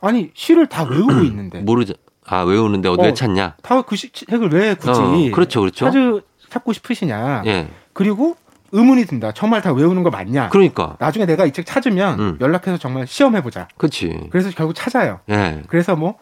[0.00, 1.94] 아니 시를 다 외우고 있는데 모르죠.
[2.26, 3.56] 아, 외우는데 어디 어, 왜 찾냐?
[3.62, 5.84] 다 그 책을 왜 굳이 어, 그렇죠, 그렇죠.
[5.86, 7.42] 찾으, 찾고 싶으시냐?
[7.46, 7.68] 예.
[7.98, 8.36] 그리고
[8.70, 9.32] 의문이 든다.
[9.32, 10.50] 정말 다 외우는 거 맞냐?
[10.50, 10.94] 그러니까.
[11.00, 12.38] 나중에 내가 이 책 찾으면 음.
[12.40, 13.66] 연락해서 정말 시험해 보자.
[13.76, 14.28] 그렇지.
[14.30, 15.18] 그래서 결국 찾아요.
[15.28, 15.62] 예.
[15.66, 16.14] 그래서 뭐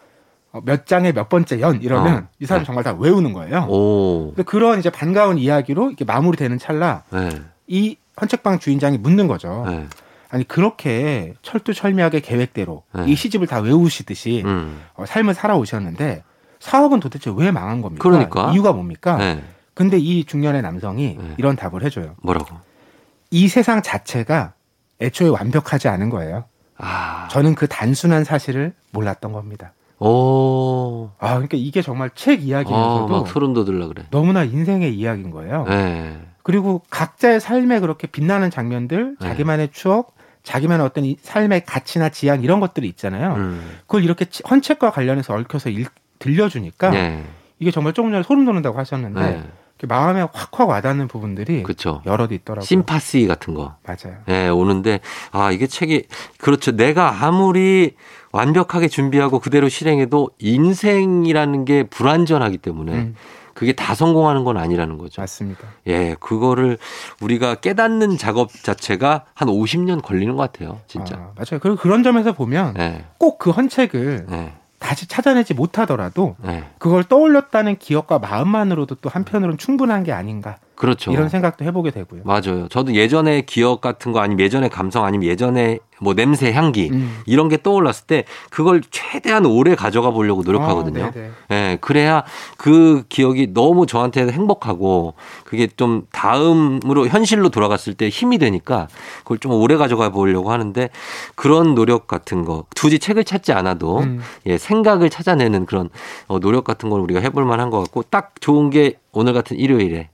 [0.63, 2.27] 몇 장에 몇 번째 연 이러면 어.
[2.39, 2.65] 이 사람 이 네.
[2.65, 3.67] 정말 다 외우는 거예요.
[3.69, 4.29] 오.
[4.33, 7.29] 근데 그런 이제 반가운 이야기로 이게 마무리되는 찰나 예.
[7.67, 9.65] 이 헌책방 주인장이 묻는 거죠.
[9.67, 9.85] 예.
[10.29, 13.03] 아니 그렇게 철두철미하게 계획대로 네.
[13.07, 14.81] 이 시집을 다 외우시듯이 음.
[14.95, 16.23] 어, 삶을 살아오셨는데
[16.59, 18.01] 사업은 도대체 왜 망한 겁니까?
[18.01, 18.51] 그러니까.
[18.51, 19.17] 이유가 뭡니까?
[19.77, 19.83] 예.
[19.83, 21.33] 근데 이 중년의 남성이 네.
[21.37, 22.15] 이런 답을 해줘요.
[22.23, 22.55] 뭐라고?
[23.29, 24.53] 이 세상 자체가
[25.01, 26.45] 애초에 완벽하지 않은 거예요.
[26.77, 27.27] 아.
[27.29, 29.73] 저는 그 단순한 사실을 몰랐던 겁니다.
[29.99, 31.09] 오.
[31.19, 34.03] 아, 그러니까 이게 정말 책 아, 이야기면서도 막 소름 돋으려 그래.
[34.11, 35.65] 너무나 인생의 이야기인 거예요.
[35.69, 36.17] 예.
[36.43, 39.27] 그리고 각자의 삶에 그렇게 빛나는 장면들, 네.
[39.27, 43.33] 자기만의 추억, 자기만의 어떤 이 삶의 가치나 지향 이런 것들이 있잖아요.
[43.33, 43.77] 음.
[43.81, 47.23] 그걸 이렇게 치- 헌책과 관련해서 얽혀서 읽- 들려주니까 예.
[47.59, 49.43] 이게 정말 조금 전에 소름 돋는다고 하셨는데 네.
[49.85, 52.01] 마음에 확확 와닿는 부분들이 그렇죠.
[52.05, 52.65] 여럿 있더라고요.
[52.65, 53.75] 심파시 같은 거.
[53.85, 54.17] 맞아요.
[54.29, 56.03] 예, 오는데, 아, 이게 책이,
[56.39, 56.71] 그렇죠.
[56.75, 57.95] 내가 아무리
[58.31, 63.15] 완벽하게 준비하고 그대로 실행해도 인생이라는 게 불완전하기 때문에 음,
[63.53, 65.21] 그게 다 성공하는 건 아니라는 거죠.
[65.21, 65.61] 맞습니다.
[65.87, 66.77] 예, 그거를
[67.21, 70.79] 우리가 깨닫는 작업 자체가 한 50년 걸리는 것 같아요.
[70.87, 71.15] 진짜.
[71.15, 71.59] 아, 맞아요.
[71.61, 76.65] 그리고 그런 점에서 보면 예, 꼭그 헌책을 예, 다시 찾아내지 못하더라도 예.
[76.77, 81.11] 그걸 떠올렸다는 기억과 마음만으로도 또 한편으로는 충분한 게 아닌가 그렇죠.
[81.11, 82.21] 이런 생각도 해보게 되고요.
[82.23, 82.67] 맞아요.
[82.67, 87.21] 저도 예전의 기억 같은 거 아니면 예전의 감성 아니면 예전의 뭐 냄새, 향기 음.
[87.25, 91.05] 이런 게 떠올랐을 때 그걸 최대한 오래 가져가 보려고 노력하거든요.
[91.05, 91.11] 아.
[91.51, 92.23] 예, 그래야
[92.57, 98.87] 그 기억이 너무 저한테 행복하고 그게 좀 다음으로 현실로 돌아갔을 때 힘이 되니까
[99.19, 100.89] 그걸 좀 오래 가져가 보려고 하는데
[101.35, 104.21] 그런 노력 같은 거 굳이 책을 찾지 않아도 음.
[104.45, 105.89] 예, 생각을 찾아내는 그런
[106.27, 110.09] 어, 노력 같은 걸 우리가 해볼 만한 것 같고 딱 좋은 게 오늘 같은 일요일에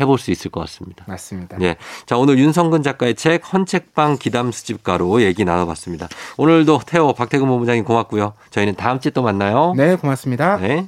[0.00, 1.04] 해볼 수 있을 것 같습니다.
[1.08, 1.58] 맞습니다.
[1.60, 1.76] 예.
[2.06, 6.08] 자, 오늘 윤성근 작가의 책 헌책방 기담 수집가로 얘기 나눠봤습니다.
[6.36, 8.32] 오늘도 태호 박태근 본부장님 고맙고요.
[8.50, 9.74] 저희는 다음 주에 또 만나요.
[9.76, 10.58] 네, 고맙습니다.
[10.58, 10.86] 네.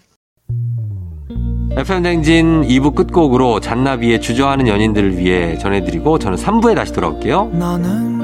[1.76, 7.46] FM 댕진 2부 끝곡으로 잔나비의 주저하는 연인들을 위해 전해드리고 저는 3부에 다시 돌아올게요.
[7.46, 8.23] 너는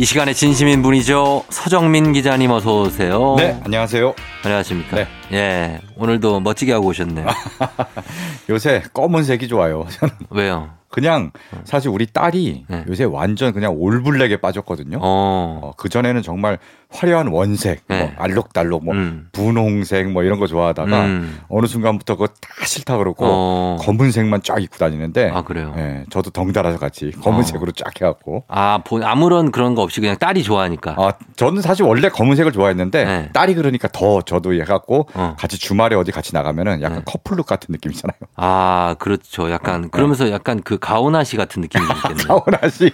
[0.00, 1.44] 이 시간에 진심인 분이죠.
[1.50, 3.34] 서정민 기자님 어서 오세요.
[3.36, 4.14] 네, 안녕하세요.
[4.42, 4.96] 안녕하십니까.
[4.96, 5.06] 네.
[5.32, 5.80] 예.
[5.94, 7.26] 오늘도 멋지게 하고 오셨네요.
[8.48, 9.86] 요새 검은색이 좋아요.
[10.30, 10.70] 왜요?
[10.88, 11.32] 그냥
[11.64, 12.84] 사실 우리 딸이 네.
[12.88, 14.96] 요새 완전 그냥 올블랙에 빠졌거든요.
[15.02, 15.60] 어.
[15.64, 16.58] 어, 그전에는 정말
[16.92, 18.00] 화려한 원색, 네.
[18.00, 19.28] 뭐 알록달록, 뭐 음.
[19.32, 21.38] 분홍색 뭐 이런 거 좋아하다가 음.
[21.48, 23.76] 어느 순간부터 그거 다 싫다 그러고 어.
[23.80, 25.72] 검은색만 쫙 입고 다니는데 아, 그래요?
[25.78, 30.42] 예, 저도 덩달아서 같이 검은색으로 쫙 해갖고 아, 본- 아무런 그런 거 없이 그냥 딸이
[30.42, 30.96] 좋아하니까.
[30.98, 33.28] 아, 저는 사실 원래 검은색을 좋아했는데 네.
[33.32, 35.36] 딸이 그러니까 더 저도 해갖고 어.
[35.38, 37.04] 같이 주말에 어디 같이 나가면은 약간 네.
[37.06, 38.18] 커플룩 같은 느낌이잖아요.
[38.36, 39.50] 아, 그렇죠.
[39.50, 42.24] 약간 그러면서 약간 그 가오나 씨 같은 느낌이 있겠네.
[42.24, 42.90] 가오나 씨.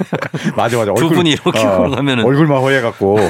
[0.56, 0.92] 맞아 맞아.
[0.94, 2.24] 두 얼굴- 분이 이렇게 어, 걸어가면은.
[2.24, 3.29] 얼굴만 허해갖고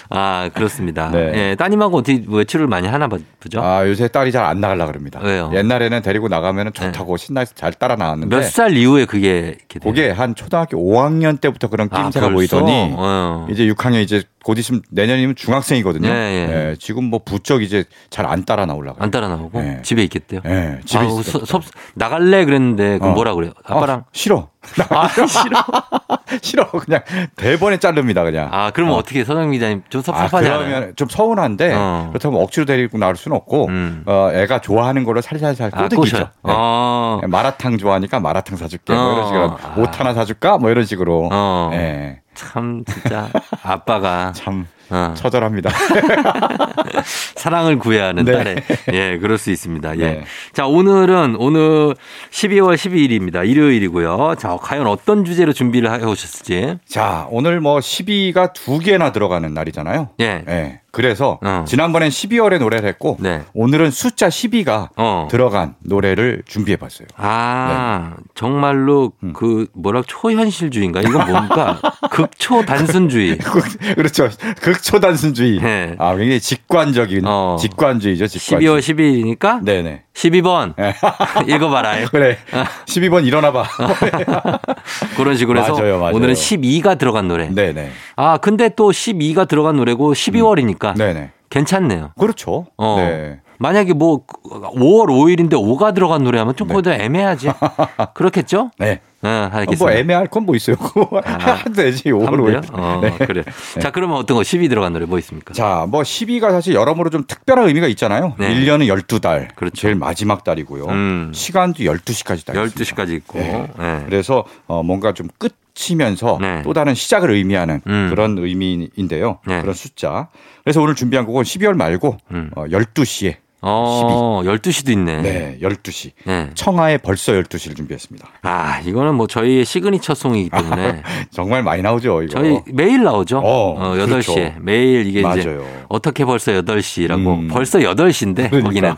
[0.13, 1.09] 아, 그렇습니다.
[1.09, 1.31] 네.
[1.51, 3.61] 예, 따님하고 어떻게 외출을 많이 하나 보죠?
[3.61, 5.19] 아 요새 딸이 잘 안 나가려 그럽니다.
[5.21, 5.49] 왜요?
[5.49, 5.57] 네.
[5.59, 9.57] 옛날에는 데리고 나가면은 좋다고 신나서 잘 따라 나왔는데 몇 살 이후에 그게?
[9.81, 12.57] 그게 한 초등학교 5학년 때부터 그런 아, 낌새가 벌써?
[12.59, 13.47] 보이더니 어.
[13.49, 16.07] 이제 6학년 이제 곧 있으면 내년이면 중학생이거든요.
[16.09, 16.69] 예, 예.
[16.71, 19.01] 예, 지금 뭐 부쩍 이제 잘 안 따라 나오려고.
[19.03, 19.79] 안 따라 나오고 네.
[19.83, 20.41] 집에 있겠대요.
[20.45, 23.11] 예, 집에 아우, 있을 서- 섭- 나갈래 그랬는데 그 어.
[23.11, 23.51] 뭐라 그래요?
[23.63, 24.49] 아빠랑 아, 싫어.
[24.89, 25.63] 아, 싫어.
[26.41, 26.69] 싫어.
[26.71, 27.01] 그냥
[27.35, 28.23] 대번에 자릅니다.
[28.23, 28.49] 그냥.
[28.51, 28.97] 아, 그러면 어.
[28.97, 29.03] 어.
[29.03, 30.67] 떻게 서정 기자님 좀 아, 섭섭하지 않아요?
[30.67, 32.07] 그러면 좀 서운한데 어.
[32.09, 34.03] 그렇다면 억지로 데리고 나올 수는 없고 음.
[34.05, 35.97] 어, 애가 좋아하는 걸로 살살살 아, 꼬드기죠.
[36.17, 36.17] 꼬셔.
[36.19, 36.29] 네.
[36.43, 37.21] 어.
[37.27, 38.93] 마라탕 좋아하니까 마라탕 사줄게.
[38.93, 39.27] 뭐 이런 어.
[39.27, 39.75] 식으로 아.
[39.77, 40.57] 옷 하나 사줄까?
[40.57, 41.29] 뭐 이런 식으로.
[41.31, 41.69] 어.
[41.73, 42.19] 예.
[42.33, 43.29] 참 진짜
[43.61, 45.71] 아빠가 참 어, 처절합니다.
[47.35, 48.31] 사랑을 구해야 하는 네.
[48.31, 48.55] 딸의
[48.93, 49.97] 예 그럴 수 있습니다.
[49.97, 50.03] 예.
[50.03, 50.23] 네.
[50.53, 51.95] 자 오늘은 오늘
[52.31, 53.47] 12월 12일입니다.
[53.47, 54.35] 일요일이고요.
[54.37, 56.77] 자 과연 어떤 주제로 준비를 해 오셨을지.
[56.87, 60.09] 자, 오늘 뭐 12가 두 개나 들어가는 날이잖아요.
[60.19, 60.43] 예.
[60.47, 60.81] 예.
[60.91, 61.63] 그래서 어.
[61.65, 63.43] 지난번엔 12월에 노래를 했고 네.
[63.53, 65.27] 오늘은 숫자 12가 어.
[65.31, 67.07] 들어간 노래를 준비해 봤어요.
[67.15, 69.31] 아 정말로 음.
[69.33, 71.79] 그 뭐라 초현실주의인가 이건 뭔가
[72.11, 73.37] 극초 단순주의.
[73.37, 74.29] 그렇죠.
[74.61, 75.59] 극 초단순주의.
[75.61, 75.95] 네.
[75.99, 77.57] 아, 굉장히 직관적인 어.
[77.59, 78.27] 직관주의죠.
[78.27, 78.69] 직관주의.
[78.69, 80.03] 12월 12일이니까 네 네.
[80.13, 80.93] 12번 네.
[81.53, 82.05] 읽어봐라.
[82.09, 82.37] 그래.
[82.85, 83.63] 12번 일어나봐.
[85.17, 86.15] 그런 식으로 해서 맞아요, 맞아요.
[86.15, 87.49] 오늘은 12가 들어간 노래.
[87.49, 87.91] 네네.
[88.15, 91.31] 아 근데 또 12가 들어간 노래고 12월이니까 네네.
[91.49, 92.11] 괜찮네요.
[92.19, 92.67] 그렇죠.
[92.77, 92.95] 어.
[92.97, 93.39] 네.
[93.61, 97.49] 만약에 뭐 5월 5일인데 5가 들어간 노래 하면 좀 거기다 애매하지.
[98.15, 98.71] 그렇겠죠?
[98.79, 98.99] 네.
[99.23, 99.85] 네, 알겠습니다.
[99.85, 100.75] 뭐 애매할 건 뭐 있어요.
[100.79, 102.05] 해도 되지.
[102.05, 102.61] 5월 하면 돼요?
[102.61, 102.69] 5일.
[102.73, 103.17] 어, 네.
[103.27, 103.43] 그래.
[103.79, 105.53] 자, 그러면 어떤 거 12 들어간 노래 뭐 있습니까?
[105.53, 108.33] 자, 뭐 12가 사실 여러모로 좀 특별한 의미가 있잖아요.
[108.39, 108.51] 네.
[108.51, 109.53] 1년은 12달.
[109.55, 109.75] 그렇죠.
[109.75, 110.85] 제일 마지막 달이고요.
[110.85, 111.31] 음.
[111.35, 113.37] 시간도 12시까지 다 12시까지 있고.
[113.37, 113.67] 네.
[113.77, 114.01] 네.
[114.07, 116.63] 그래서 어, 뭔가 좀 끝이면서 네.
[116.63, 118.07] 또 다른 시작을 의미하는 음.
[118.09, 119.37] 그런 의미인데요.
[119.45, 119.61] 네.
[119.61, 120.29] 그런 숫자.
[120.63, 122.49] 그래서 오늘 준비한 곡은 12월 말고 음.
[122.55, 125.21] 어, 12시에 어, 12시도 있네.
[125.21, 126.11] 네, 12시.
[126.25, 126.49] 네.
[126.55, 128.27] 청하의 벌써 12시를 준비했습니다.
[128.41, 132.31] 아, 이거는 뭐 저희의 signature song이기 때문에 정말 많이 나오죠, 이거.
[132.33, 133.37] 저희 매일 나오죠.
[133.37, 134.33] 어, 어, 그렇죠.
[134.33, 134.59] 8시에.
[134.61, 135.65] 매일 이게 이제 맞아요.
[135.89, 137.47] 어떻게 벌써 8시라고 음.
[137.49, 138.61] 벌써 8시인데 그러니까.
[138.63, 138.93] 거기는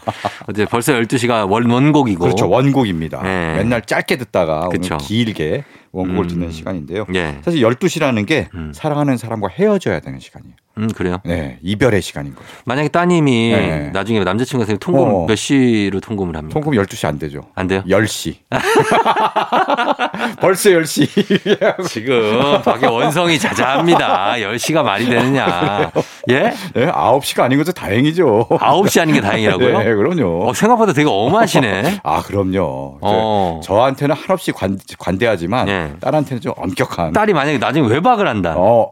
[0.52, 2.23] 이제 벌써 12시가 원, 원곡이고.
[2.23, 2.49] 그렇죠.
[2.49, 3.21] 원곡입니다.
[3.21, 3.58] 네.
[3.58, 4.69] 맨날 짧게 듣다가.
[4.69, 6.28] 오늘 길게 원곡을 음.
[6.28, 7.06] 듣는 시간인데요.
[7.15, 7.39] 예.
[7.43, 8.71] 사실 12시라는 게 음.
[8.73, 10.56] 사랑하는 사람과 헤어져야 되는 시간이에요.
[10.78, 11.18] 음, 그래요.
[11.24, 12.48] 네, 이별의 시간인 거죠.
[12.66, 13.90] 만약에 따님이 네.
[13.94, 15.26] 나중에 남자친구가 생기면 통금 어.
[15.28, 16.54] 몇 시로 통금을 합니까?
[16.54, 17.42] 통금 12시 안 되죠.
[17.54, 17.84] 안 돼요?
[17.88, 18.36] 10시.
[20.42, 21.86] 벌써 10시.
[21.90, 24.34] 지금 밖에 원성이 자자합니다.
[24.38, 25.92] 10시가 말이 되느냐.
[26.32, 26.54] 예?
[26.74, 28.48] 네, 9시가 아닌 것도 다행이죠.
[28.50, 29.78] 9시 아닌 게 다행이라고요?
[29.78, 30.48] 네, 그럼요.
[30.50, 32.00] 어, 생각보다 되게 엄하시네.
[32.04, 32.98] 아, 그럼요.
[33.02, 33.60] 어.
[33.64, 35.94] 저, 저한테는 한없이 관, 관대하지만 네.
[36.00, 37.14] 딸한테는 좀 엄격한.
[37.14, 38.56] 딸이 만약에 나중에 외박을 한다.
[38.58, 38.92] 어,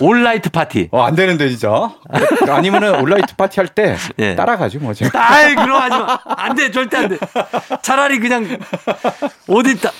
[0.00, 0.88] 올라이트 파티.
[0.90, 1.90] 어, 안 되는데, 진짜.
[2.48, 4.34] 아니면은 온라이트 파티 할때 예.
[4.34, 4.94] 따라가지, 뭐.
[4.94, 5.32] 제가.
[5.32, 6.18] 아이, 그럼 하지 마.
[6.36, 7.18] 안 돼, 절대 안 돼.
[7.82, 8.58] 차라리 그냥
[9.48, 9.90] 어디 따.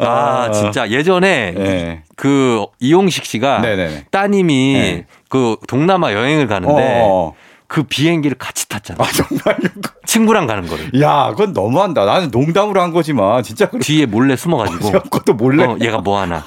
[0.00, 0.50] 아, 아.
[0.52, 2.02] 진짜 예전에 네.
[2.16, 4.06] 그 이용식 씨가 네네네.
[4.12, 5.06] 따님이 네.
[5.28, 7.34] 그 동남아 여행을 가는데 어.
[7.66, 9.02] 그 비행기를 같이 탔잖아.
[9.02, 9.58] 아, 정말.
[10.06, 10.90] 친구랑 가는 거를.
[11.02, 12.04] 야, 그건 너무한다.
[12.06, 13.68] 나는 농담으로 한 거지만, 진짜.
[13.68, 14.92] 뒤에 몰래 숨어가지고.
[15.10, 15.64] 그것도 몰래.
[15.64, 16.42] 어, 얘가 뭐 하나.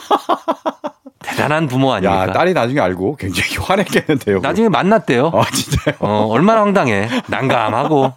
[1.43, 2.23] 대단한 부모 아닙니까?
[2.27, 4.39] 야, 딸이 나중에 알고 굉장히 화냈겠는데요.
[4.39, 5.31] 나중에 만났대요.
[5.33, 5.95] 아, 진짜요?
[5.99, 7.07] 어, 얼마나 황당해.
[7.27, 8.13] 난감하고.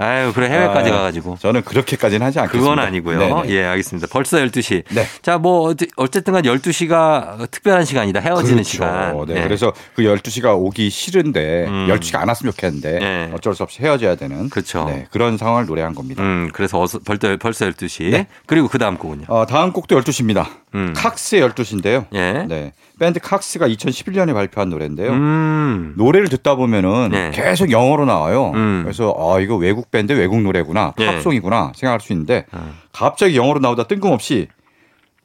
[0.00, 1.36] 아유, 그래, 해외까지 아, 가가지고.
[1.40, 2.70] 저는 그렇게까지는 하지 않겠습니다.
[2.70, 3.18] 그건 아니고요.
[3.18, 3.42] 네네.
[3.50, 4.08] 예, 알겠습니다.
[4.10, 4.82] 벌써 12시.
[4.94, 5.04] 네.
[5.22, 8.20] 자, 뭐, 어찌- 어쨌든 간 12시가 특별한 시간이다.
[8.20, 8.68] 헤어지는 그렇죠.
[8.70, 9.26] 시간.
[9.26, 9.36] 네.
[9.36, 9.42] 예.
[9.42, 11.86] 그래서 그 12시가 오기 싫은데 음.
[11.90, 13.30] 12시가 안 왔으면 좋겠는데 네.
[13.34, 14.84] 어쩔 수 없이 헤어져야 되는 그렇죠.
[14.84, 16.22] 네, 그런 상황을 노래한 겁니다.
[16.22, 18.10] 음, 그래서 어서, 벌써, 벌써 12시.
[18.10, 18.26] 네.
[18.46, 19.24] 그리고 그 다음 곡은요.
[19.28, 20.46] 어, 다음 곡도 12시입니다.
[20.74, 20.92] 음.
[20.96, 22.06] 칵스의 12시인데요.
[22.14, 22.44] 예.
[22.48, 22.72] 네.
[22.98, 25.10] 밴드 칵스가 2011년에 발표한 노래인데요.
[25.10, 25.94] 음.
[25.96, 27.30] 노래를 듣다 보면은 네.
[27.32, 28.52] 계속 영어로 나와요.
[28.54, 28.82] 음.
[28.84, 31.06] 그래서 아 이거 외국 밴드 외국 노래구나 예.
[31.06, 32.70] 팝송이구나 생각할 수 있는데 어.
[32.92, 34.48] 갑자기 영어로 나오다 뜬금없이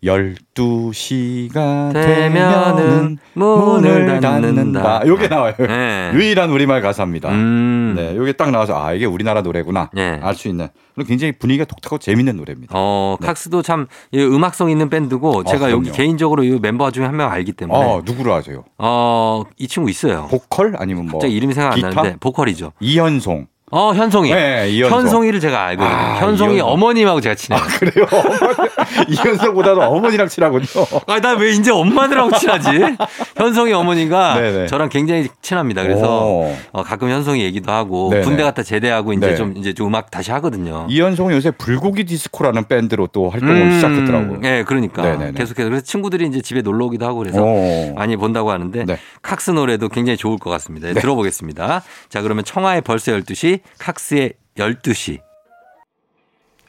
[0.04, 5.01] 12시가 되면은 문을 닫는다.
[5.08, 5.54] 요게 나와요.
[5.58, 6.12] 네.
[6.13, 7.30] 유일한 우리말 가사입니다.
[7.32, 7.93] 음.
[7.95, 9.89] 네, 요게 딱 나와서 아, 이게 우리나라 노래구나.
[9.93, 10.19] 네.
[10.21, 10.67] 알수 있는.
[10.93, 12.73] 그리고 굉장히 분위기가 독특하고 재밌는 노래입니다.
[12.78, 15.91] 어, 칵스도 참이 음악성 있는 밴드고 제가 여기 네.
[15.91, 15.97] 그럼요.
[15.97, 18.63] 개인적으로 이 멤버 중에 한 명 알기 때문에 어, 누구로 아세요?
[18.78, 20.28] 어, 이 친구 있어요.
[20.30, 21.89] 보컬 아니면 뭐 갑자기 이름이 생각 안 기타?
[21.89, 22.73] 나는데 보컬이죠.
[22.80, 23.47] 이현송.
[23.77, 24.31] 어, 현송이.
[24.33, 24.99] 네, 이현송.
[24.99, 25.93] 현송이를 제가 알거든요.
[25.93, 26.71] 아, 현송이 이현송.
[26.71, 27.61] 어머님하고 제가 친해요.
[27.77, 28.05] 그래요.
[29.09, 30.65] 이현송보다도 어머니랑 친하군요.
[31.07, 32.69] 아, 나 왜 이제 엄마들하고 친하지?
[33.35, 34.67] 현송이 어머니가 네네.
[34.67, 35.83] 저랑 굉장히 친합니다.
[35.83, 36.55] 그래서 오.
[36.71, 38.23] 어, 가끔 현송이 얘기도 하고 네네.
[38.23, 39.35] 군대 갔다 제대하고 이제 네.
[39.35, 40.88] 좀 이제 좀 음악 다시 하거든요.
[40.89, 44.39] 이현송이 요새 불고기 디스코라는 밴드로 또 활동을 시작했더라고요.
[44.39, 45.31] 네, 그러니까 네네네.
[45.33, 47.93] 계속해서 그래서 친구들이 이제 집에 놀러 오기도 하고 그래서 오.
[47.95, 48.97] 많이 본다고 하는데 네.
[49.21, 50.93] 칵스 노래도 굉장히 좋을 것 같습니다.
[50.93, 51.83] 들어보겠습니다.
[52.07, 55.19] 자, 그러면 청하의 벌써 12시, 칵스의 12시.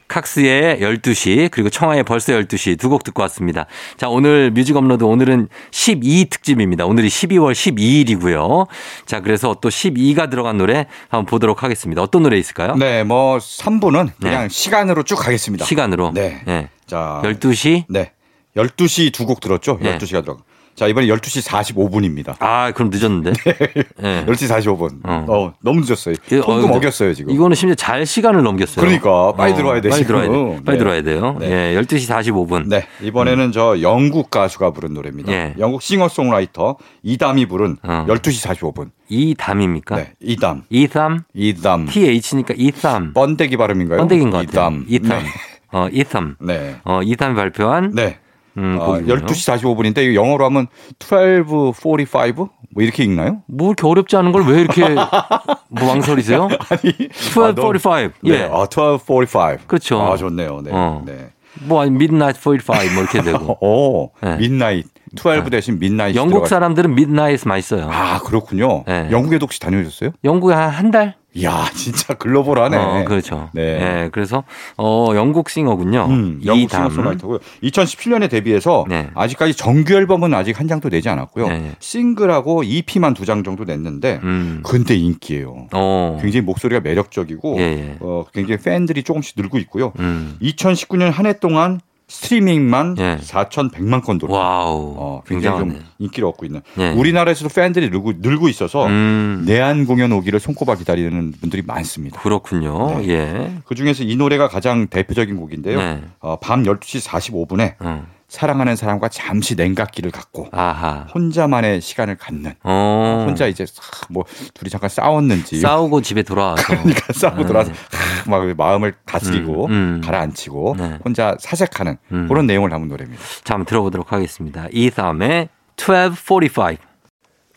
[0.07, 3.65] 칵스의 12시 그리고 청하의 벌써 12시 두 곡 듣고 왔습니다.
[3.97, 6.85] 자, 오늘 뮤직 업로드 오늘은 12 특집입니다.
[6.85, 8.67] 오늘이 12월 12일이고요.
[9.05, 12.01] 자, 그래서 또 12가 들어간 노래 한번 보도록 하겠습니다.
[12.01, 12.75] 어떤 노래 있을까요?
[12.75, 14.49] 네, 뭐 3부는 그냥 네.
[14.49, 15.65] 시간으로 쭉 가겠습니다.
[15.65, 16.11] 시간으로.
[16.13, 16.41] 네.
[16.45, 16.69] 네.
[16.85, 17.83] 자, 12시.
[17.89, 18.13] 네.
[18.55, 19.77] 12시 두 곡 들었죠?
[19.81, 19.97] 네.
[19.97, 20.41] 12시가 들어가.
[20.77, 22.35] 자, 이번에 12시 45분입니다.
[22.37, 23.33] 아, 그럼 늦었는데.
[23.97, 24.25] 네.
[24.27, 24.99] 12시 45분.
[25.05, 25.25] 어.
[25.27, 25.53] 어.
[25.63, 26.13] 너무 늦었어요.
[26.29, 27.33] 그, 통금 어, 어겼어요, 지금.
[27.33, 28.85] 이거는 심지어 잘 시간을 넘겼어요.
[28.85, 30.21] 그러니까 빨리 들어와야 돼, 빨리 지금.
[30.21, 30.63] 들어와야 돼.
[30.63, 30.77] 빨리 네.
[30.77, 31.37] 들어와야 돼요.
[31.39, 31.73] 네.
[31.73, 32.67] 예, 12시 45분.
[32.67, 35.31] 네, 이번에는 저 영국 가수가 부른 노래입니다.
[35.31, 35.55] 예.
[35.57, 38.05] 영국 싱어송라이터 이담이 부른 어.
[38.07, 38.91] 12시 45분.
[39.09, 39.95] 이담입니까?
[39.95, 40.61] 네, 이담.
[40.69, 41.23] 이삼?
[41.33, 41.87] 이담.
[41.87, 43.13] TH니까 이삼.
[43.13, 43.97] 번데기 발음인가요?
[43.97, 44.83] 번데기인 것 같아요.
[44.85, 44.85] 이담.
[44.87, 45.23] 이삼.
[45.23, 45.25] 네.
[45.71, 46.35] 어, 이삼.
[46.39, 46.75] 네.
[46.83, 48.19] 어, 이삼이 발표한 네.
[48.57, 49.15] 음, 어, 곡이군요.
[49.25, 50.67] 12시 45분인데 이거 영어로 하면
[50.99, 53.41] 12:45 뭐 이렇게 읽나요?
[53.47, 54.81] 뭐 이렇게 어렵지 않은 걸 왜 이렇게
[55.69, 56.43] 뭐 망설이세요?
[56.69, 58.11] 아니 12:45.
[58.23, 58.31] 네.
[58.33, 58.43] 예.
[58.51, 59.57] 아, 12:45.
[59.67, 60.01] 그렇죠.
[60.01, 60.61] 아, 좋네요.
[60.63, 60.71] 네.
[60.73, 61.03] 어.
[61.05, 61.29] 네.
[61.63, 63.57] 뭐 아니 midnight 45 뭐 이렇게 되고.
[63.65, 64.37] 오, 네.
[64.37, 64.85] midnight.
[65.15, 66.15] 12 대신 midnight.
[66.15, 67.89] 영국 사람들은 midnight 많이 써요.
[67.91, 68.83] 아, 그렇군요.
[68.85, 69.07] 네.
[69.11, 70.11] 영국에도 혹시 다녀오셨어요?
[70.23, 71.15] 영국에 한 한 달?
[71.33, 72.77] 이야, 진짜 글로벌하네.
[72.77, 73.49] 어, 그렇죠.
[73.53, 73.77] 네.
[73.77, 74.09] 네.
[74.11, 74.43] 그래서
[74.75, 76.05] 어, 영국 싱어군요.
[76.09, 76.89] 음, 영국 이담.
[76.89, 77.39] 싱어송라이터고요.
[77.61, 79.09] 2017년에 데뷔해서 네.
[79.13, 81.47] 아직까지 정규 앨범은 아직 한 장도 내지 않았고요.
[81.49, 81.71] 네.
[81.79, 84.63] 싱글하고 EP만 두 장 정도 냈는데 음.
[84.65, 85.67] 근데 인기예요.
[85.73, 86.17] 어.
[86.21, 87.97] 굉장히 목소리가 매력적이고 예, 예.
[87.99, 89.91] 어, 굉장히 팬들이 조금씩 늘고 있고요.
[89.99, 90.37] 음.
[90.41, 93.17] 2019년 한 해 동안 스트리밍만 예.
[93.21, 94.35] 4,100만 건 돌파.
[94.37, 94.95] wow.
[94.97, 95.79] 어, 굉장히 굉장하네.
[95.79, 96.61] 좀 인기를 얻고 있는.
[96.79, 96.91] 예.
[96.91, 99.43] 우리나라에서도 팬들이 늘고, 늘고 있어서 음.
[99.45, 102.21] 내한 공연 오기를 손꼽아 기다리는 분들이 많습니다.
[102.21, 102.99] 그렇군요.
[102.99, 103.07] 네.
[103.09, 103.53] 예.
[103.65, 105.77] 그 중에서 이 노래가 가장 대표적인 곡인데요.
[105.77, 106.01] 네.
[106.19, 108.07] 어, 밤 12시 45분에 어.
[108.27, 111.07] 사랑하는 사람과 잠시 냉각기를 갖고 아하.
[111.15, 113.23] 혼자만의 시간을 갖는 어.
[113.25, 116.63] 혼자 이제 싹뭐 둘이 잠깐 싸웠는지 싸우고 집에 돌아와서.
[116.67, 117.47] 그러니까 싸우고 네.
[117.47, 120.01] 돌아서 하, 막 마음을 다스리고 음, 음.
[120.03, 120.99] 가라앉히고 네.
[121.05, 122.27] 혼자 사색하는 음.
[122.27, 123.21] 그런 내용을 담은 노래입니다.
[123.45, 124.67] 자, 한번 들어보도록 하겠습니다.
[124.73, 126.75] 이담의 1245.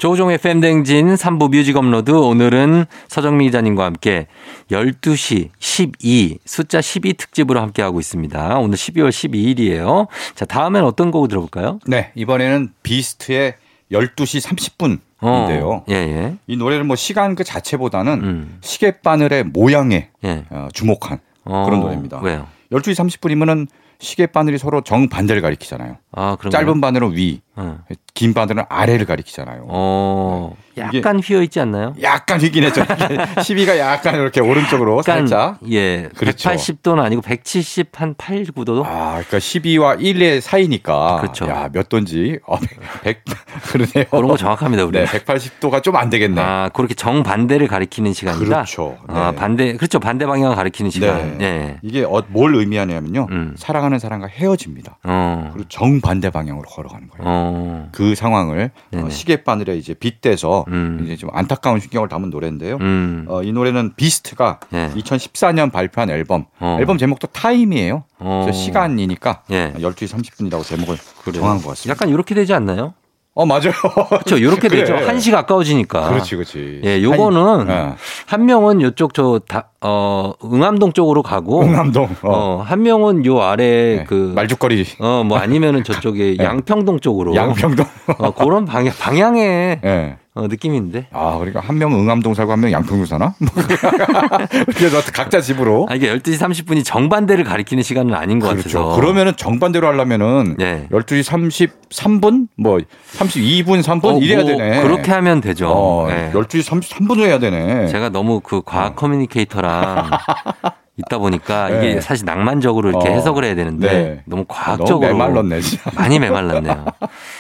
[0.00, 4.28] 조우종의 FM대행진 3부 뮤직 업로드 오늘은 서정미 기자님과 함께
[4.70, 8.58] 12시 12 숫자 12 특집으로 함께하고 있습니다.
[8.60, 10.06] 오늘 12월 12일이에요.
[10.34, 11.80] 자, 다음엔 어떤 곡을 들어볼까요?
[11.86, 13.56] 네 이번에는 비스트의
[13.92, 15.68] 12시 30분 인데요.
[15.68, 16.36] 어, 예, 예.
[16.46, 18.58] 이 노래는 뭐 시간 그 자체보다는 음.
[18.62, 20.44] 시계 바늘의 모양에 예.
[20.48, 22.20] 어, 주목한 어, 그런 노래입니다.
[22.20, 22.46] 왜요?
[22.72, 23.66] 12시 30분이면은
[23.98, 25.98] 시계 바늘이 서로 정반대를 가리키잖아요.
[26.12, 27.78] 아, 짧은 바늘은 위, 어.
[28.14, 29.64] 긴 바늘은 아래를 가리키잖아요.
[29.68, 30.56] 어.
[30.76, 31.94] 이게- 약간 휘어 있지 않나요?
[32.02, 32.82] 약간 휘긴 했죠.
[33.36, 35.58] 12가 약간 이렇게 오른쪽으로 약간 살짝.
[35.70, 36.08] 예.
[36.16, 36.48] 그렇죠.
[36.48, 38.82] 180도는 아니고 170 한 8, 9도도?
[38.86, 41.18] 아, 그러니까 12와 1의 사이니까.
[41.20, 41.46] 그렇죠.
[41.48, 42.38] 야, 몇 도인지.
[42.46, 42.56] 어,
[43.02, 43.24] 100,
[43.72, 44.04] 그러네요.
[44.10, 44.98] 그런 거 정확합니다, 우리.
[44.98, 46.40] 네, 180도가 좀 안 되겠네.
[46.40, 48.44] 아, 그렇게 정반대를 가리키는 시간이다.
[48.44, 48.96] 그렇죠.
[49.08, 49.36] 아, 네.
[49.36, 49.98] 반대, 그렇죠.
[50.00, 51.36] 반대 방향을 가리키는 시간.
[51.38, 51.44] 네.
[51.44, 51.78] 예.
[51.82, 53.26] 이게 어, 뭘 의미하냐면요.
[53.30, 53.54] 음.
[53.58, 54.98] 사랑하는 사람과 헤어집니다.
[55.02, 55.50] 어.
[55.52, 57.22] 그리고 정반대 방향으로 걸어가는 거예요.
[57.26, 57.49] 어.
[57.92, 59.04] 그 상황을 네네.
[59.04, 61.00] 어, 시계 바늘에 이제 빗대서 음.
[61.04, 62.76] 이제 좀 안타까운 신경을 담은 노래인데요.
[62.80, 63.24] 음.
[63.28, 64.90] 어, 이 노래는 비스트가 예.
[64.96, 66.44] 2014년 발표한 앨범.
[66.60, 66.76] 어.
[66.80, 68.04] 앨범 제목도 타임이에요.
[68.18, 68.46] 어.
[68.52, 69.72] 시간이니까 예.
[69.76, 71.40] 12시 30분이라고 제목을 그래요.
[71.42, 71.90] 정한 것 같습니다.
[71.90, 72.94] 약간 이렇게 되지 않나요?
[73.34, 73.70] 어, 맞아요.
[74.10, 74.36] 그렇죠.
[74.36, 74.80] 이렇게 그래.
[74.80, 74.94] 되죠.
[74.96, 76.08] 한시 가까워지니까.
[76.08, 76.80] 그렇지, 그렇지.
[76.84, 77.94] 예, 요거는 한- 예.
[78.26, 82.04] 한 명은 요쪽 저 다, 어, 응암동 쪽으로 가고 홍남동.
[82.22, 82.28] 어.
[82.32, 84.04] 어, 한 명은 요 아래 네.
[84.06, 84.84] 그 말죽거리.
[84.98, 87.86] 어, 뭐 아니면은 저쪽에 양평동 쪽으로 양평동.
[88.18, 90.16] 어, 그런 방향 방향의 예.
[90.33, 91.09] 어, 느낌인데.
[91.11, 93.35] 아, 그러니까 한 명은 응암동 살고 한 명은 양평동 사나?
[94.76, 95.89] 그래서 각자 집으로.
[95.91, 98.78] 아, 이게 12시 30분이 정반대를 가리키는 시간은 아닌 것 그렇죠.
[98.78, 99.01] 같아서.
[99.01, 100.87] 그러면은 정반대로 하려면은 네.
[100.93, 102.47] 12시 33분?
[102.57, 102.78] 뭐
[103.16, 104.83] 32분, 3분 어, 이래야 뭐 되네.
[104.83, 105.68] 그렇게 하면 되죠.
[105.68, 106.31] 어, 네.
[106.33, 107.89] 12시 33분으로 해야 되네.
[107.89, 110.11] 제가 너무 그 과학 커뮤니케이터랑
[110.97, 111.76] 있다 보니까 네.
[111.76, 113.12] 이게 사실 낭만적으로 이렇게 어.
[113.12, 114.22] 해석을 해야 되는데 네.
[114.26, 115.91] 너무 너무 과학적으로 메말랐네, 진짜.
[115.95, 116.84] 많이 메말랐네요.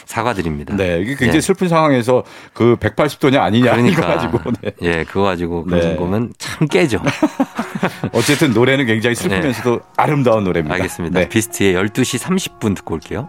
[0.04, 0.76] 사과드립니다.
[0.76, 1.40] 네, 이게 굉장히 예.
[1.40, 4.70] 슬픈 상황에서 그 180도냐 아니냐 그러니까 가지고 네.
[4.82, 5.82] 예, 그거 가지고 그 네.
[5.82, 7.00] 정도면 참 깨죠.
[8.12, 10.74] 어쨌든 노래는 굉장히 슬프면서도 아름다운 노래입니다.
[10.74, 11.20] 알겠습니다.
[11.20, 11.28] 네.
[11.28, 13.28] 비스트의 12시 30분 듣고 올게요.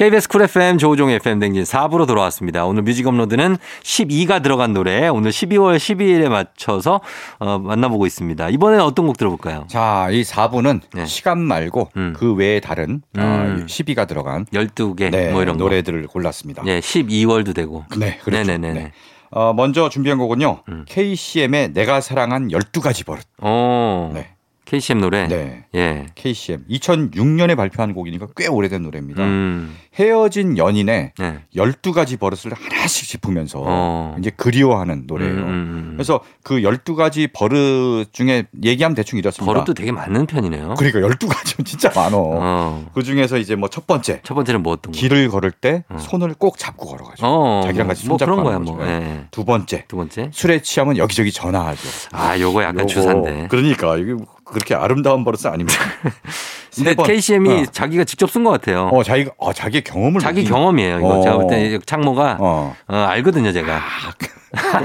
[0.00, 2.64] KBS 쿨 FM 조우종 FM 대행진 4부로 돌아왔습니다.
[2.64, 7.02] 오늘 뮤직 업로드는 12가 들어간 노래 오늘 12월 12일에 맞춰서
[7.38, 8.48] 어, 만나보고 있습니다.
[8.48, 9.66] 이번에는 어떤 곡 들어볼까요?
[9.68, 11.04] 자, 이 4부는 네.
[11.04, 12.14] 시간 말고 음.
[12.16, 13.20] 그 외에 다른 음.
[13.20, 15.64] 어, 십이가 들어간 12개 네, 뭐 이런 거.
[15.64, 16.62] 노래들을 골랐습니다.
[16.64, 17.84] 예, 12월도 되고.
[17.98, 18.46] 네, 그렇죠.
[18.46, 18.72] 네네네.
[18.72, 18.92] 네.
[19.30, 20.62] 어, 먼저 준비한 곡은요.
[20.70, 20.86] 음.
[20.88, 23.22] KCM의 내가 사랑한 12가지 버릇.
[23.42, 24.12] 어.
[24.14, 24.30] 네.
[24.70, 25.26] KCM 노래.
[25.26, 25.64] 네.
[25.74, 26.06] 예.
[26.14, 29.24] KCM 2006년에 발표한 곡이니까 꽤 오래된 노래입니다.
[29.24, 29.76] 음.
[29.96, 31.38] 헤어진 연인의 네.
[31.56, 34.14] 12가지 버릇을 하나씩 짚으면서 어.
[34.20, 35.32] 이제 그리워하는 노래예요.
[35.34, 35.92] 음, 음, 음.
[35.96, 39.52] 그래서 그 12가지 버릇 중에 얘기하면 대충 이렇습니다.
[39.52, 40.76] 버릇도 되게 많은 편이네요.
[40.78, 42.16] 그러니까 12가지면 진짜 많어.
[42.20, 42.86] 어.
[42.94, 44.96] 그 중에서 이제 뭐 첫 번째 첫 번째는 뭐 어떤 거?
[44.98, 45.98] 길을 걸을 때 어.
[45.98, 47.26] 손을 꼭 잡고 걸어가죠.
[47.26, 47.62] 어.
[47.64, 48.86] 자기랑 같이 뭐 손잡고 그런 거야 뭐.
[48.86, 49.24] 예.
[49.32, 50.30] 두 번째 두 번째.
[50.32, 51.88] 술에 취하면 여기저기 전화하죠.
[52.12, 53.46] 아, 요거 약간 요거 주사인데.
[53.50, 54.14] 그러니까 이게
[54.50, 55.78] 그렇게 아름다운 버릇은 아닙니다.
[56.74, 57.06] 근데 세 번.
[57.06, 57.66] KCM이 어.
[57.66, 58.88] 자기가 직접 쓴 것 같아요.
[58.92, 60.98] 어, 자기가 어, 자기 경험을 자기 느끼는- 경험이에요.
[60.98, 61.22] 이거 어.
[61.22, 62.76] 제가 볼때 창모가 어.
[62.88, 62.94] 어.
[62.96, 63.76] 알거든요, 제가.
[63.76, 64.12] 아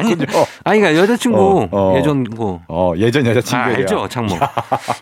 [0.04, 0.46] 니, 그렇군요.
[0.64, 1.98] 아니, 그러니까 여자친구 어, 어.
[1.98, 2.62] 예전고.
[2.68, 3.76] 어, 예전 아, 여자친구야.
[3.78, 4.36] 알죠, 창모.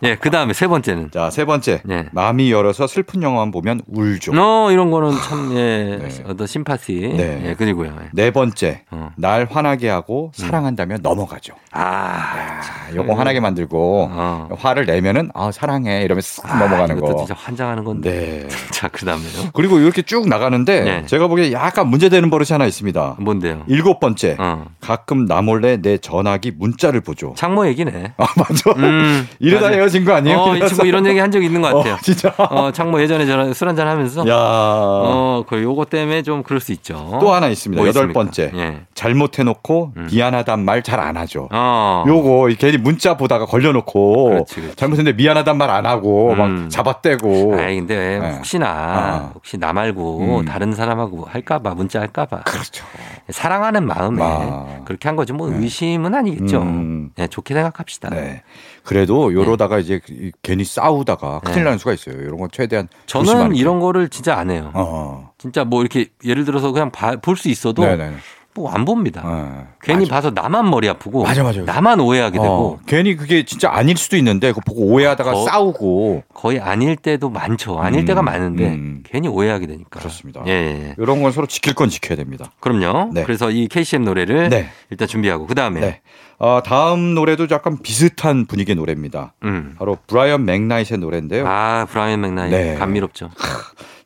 [0.03, 1.11] 예, 그 다음에 세 번째는.
[1.11, 1.81] 자, 세 번째.
[1.83, 2.05] 네.
[2.11, 4.31] 마음이 열어서 슬픈 영화만 보면 울죠.
[4.35, 6.23] 어, 이런 거는 참, 예, 네.
[6.27, 7.13] 어떤 심파티.
[7.17, 7.43] 네.
[7.49, 7.93] 예, 그리고요.
[8.01, 8.09] 예.
[8.13, 8.83] 네 번째.
[8.91, 9.09] 어.
[9.17, 11.53] 날 화나게 하고 사랑한다면 넘어가죠.
[11.71, 14.49] 아, 아, 요거 화나게 만들고 어.
[14.57, 17.17] 화를 내면은 아, 사랑해 이러면서 쓱 넘어가는 이것도 거.
[17.25, 18.47] 진짜 환장하는 건데.
[18.47, 18.55] 네.
[18.71, 19.49] 자, 그 다음에요.
[19.53, 21.05] 그리고 이렇게 쭉 나가는데 네.
[21.05, 23.15] 제가 보기에 약간 문제되는 버릇이 하나 있습니다.
[23.19, 23.63] 뭔데요?
[23.67, 24.35] 일곱 번째.
[24.39, 24.52] 어.
[24.81, 27.33] 가끔 나 몰래 내 전화기 문자를 보죠.
[27.37, 28.13] 창모 얘기네.
[28.17, 28.71] 아, 맞아.
[28.77, 29.27] 음.
[29.39, 29.77] 이러다 맞아.
[29.77, 30.37] 헤어진 거 아니에요?
[30.39, 31.93] 어, 이 친구 이런 얘기 한 적 있는 것 같아요.
[31.95, 32.33] 어, 진짜.
[32.37, 34.27] 어, 창모 예전에 저랑 술 한잔 하면서.
[34.27, 34.33] 야.
[34.35, 37.17] 어, 그 요거 때문에 좀 그럴 수 있죠.
[37.19, 37.81] 또 하나 있습니다.
[37.81, 38.11] 뭐 여덟?
[38.13, 38.51] 번째.
[38.53, 38.81] 예.
[38.93, 40.07] 잘못해놓고 음.
[40.11, 41.47] 미안하단 말 잘 안 하죠.
[41.51, 42.03] 어.
[42.07, 44.75] 요거 괜히 문자 보다가 걸려놓고 그렇지, 그렇지.
[44.75, 46.37] 잘못했는데 미안하단 말 안 하고 음.
[46.37, 48.31] 막 잡아떼고 아이, 근데 네.
[48.35, 49.31] 혹시나, 아.
[49.33, 50.45] 혹시 나 말고 음.
[50.45, 52.41] 다른 사람하고 할까봐, 문자 할까봐.
[52.43, 52.85] 그렇죠.
[53.29, 54.81] 사랑하는 마음에 아.
[54.85, 55.33] 그렇게 한 거지.
[55.33, 55.57] 뭐 네.
[55.57, 56.61] 의심은 아니겠죠.
[56.61, 57.11] 음.
[57.15, 58.09] 네, 좋게 생각합시다.
[58.09, 58.43] 네.
[58.83, 61.63] 그래도 요러다가 이제 이- 괜히 싸우다가 큰일 네.
[61.63, 62.15] 나는 수가 있어요.
[62.21, 64.65] 이런 건 최대한 저는 이런 거를 진짜 안 해요.
[64.65, 64.71] 게.
[64.75, 65.31] 어.
[65.37, 68.13] 진짜 뭐 이렇게 예를 들어서 그냥 볼 수 있어도 네네.
[68.55, 69.21] 뭐 안 봅니다.
[69.23, 69.67] 어.
[69.81, 70.15] 괜히 맞아.
[70.15, 71.61] 봐서 나만 머리 아프고 맞아, 맞아.
[71.63, 76.23] 나만 오해하게 되고 어, 괜히 그게 진짜 아닐 수도 있는데 그거 보고 오해하다가 더- 싸우고
[76.33, 77.79] 거의 아닐 때도 많죠.
[77.79, 79.03] 아닐 음, 때가 많은데 음.
[79.05, 79.99] 괜히 오해하게 되니까.
[79.99, 80.43] 그렇습니다.
[80.47, 80.95] 예, 예.
[80.97, 82.51] 이런 건 서로 지킬 건 지켜야 됩니다.
[82.59, 83.11] 그럼요.
[83.13, 83.23] 네.
[83.23, 84.69] 그래서 이 KCM 노래를 네.
[84.89, 86.01] 일단 준비하고 그 다음에 네.
[86.39, 89.33] 어, 다음 노래도 약간 비슷한 분위기의 노래입니다.
[89.43, 89.75] 음.
[89.79, 91.45] 바로 브라이언 맥나잇의 노래인데요.
[91.47, 92.75] 아 브라이언 맥나이 네.
[92.75, 93.29] 감미롭죠.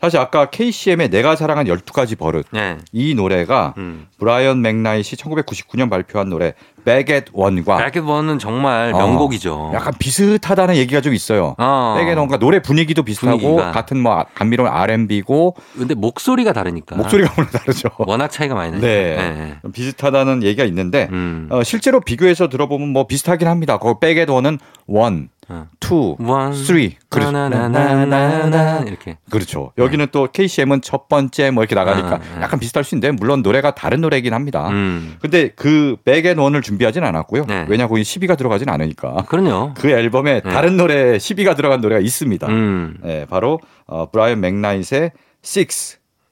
[0.07, 2.77] 사실 아까 KCM의 내가 사랑한 12가지 버릇 네.
[2.93, 4.07] 이 노래가 음.
[4.19, 6.53] 브라이언 맥나잇이 1999년 발표한 노래
[6.87, 9.71] 백앳 원과 백эт원은 정말 어, 명곡이죠.
[9.73, 11.53] 약간 비슷하다는 얘기가 좀 있어요.
[11.57, 11.95] 어.
[11.97, 13.71] Back at One과 노래 분위기도 비슷하고 분위기가.
[13.71, 16.95] 같은 뭐 감미로운 R&B고 근데 목소리가 다르니까.
[16.95, 17.89] 목소리가 물론 다르죠.
[17.97, 18.81] 워낙 차이가 많이 나요.
[18.81, 19.57] 네.
[19.61, 21.49] 좀 비슷하다는 얘기가 있는데 음.
[21.51, 23.77] 어, 실제로 비교해서 들어보면 뭐 비슷하긴 합니다.
[23.77, 25.67] 거 Back at One은 one, 어.
[25.79, 26.97] two, one, three.
[27.09, 27.31] 그렇죠.
[27.31, 29.17] 나나나나나 이렇게.
[29.29, 29.71] 그렇죠.
[29.77, 32.41] 여기는 또 KCM은 첫 번째 뭐 이렇게 나가니까 아, 아.
[32.41, 34.67] 약간 비슷할 수 있는데 물론 노래가 다른 노래이긴 합니다.
[34.69, 35.15] 음.
[35.21, 37.45] 근데 그 Back at One을 준비 하진 않았고요.
[37.45, 37.65] 네.
[37.67, 39.25] 왜냐 거기 10위가 들어가진 않으니까.
[39.27, 39.73] 그럼요.
[39.77, 40.49] 그 앨범에 네.
[40.49, 42.47] 다른 노래 10위가 들어간 노래가 있습니다.
[42.47, 42.97] 음.
[43.03, 45.11] 네, 바로 어, 브라이언 맥나잇의
[45.43, 45.67] 6,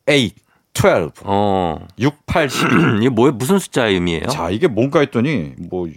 [0.05, 0.31] 8,
[0.73, 1.87] 12, 어.
[1.99, 2.97] 6, 8, 12.
[2.99, 4.27] 이게 뭐에 무슨 숫자의 의미예요?
[4.27, 5.87] 자, 이게 뭔가 했더니 뭐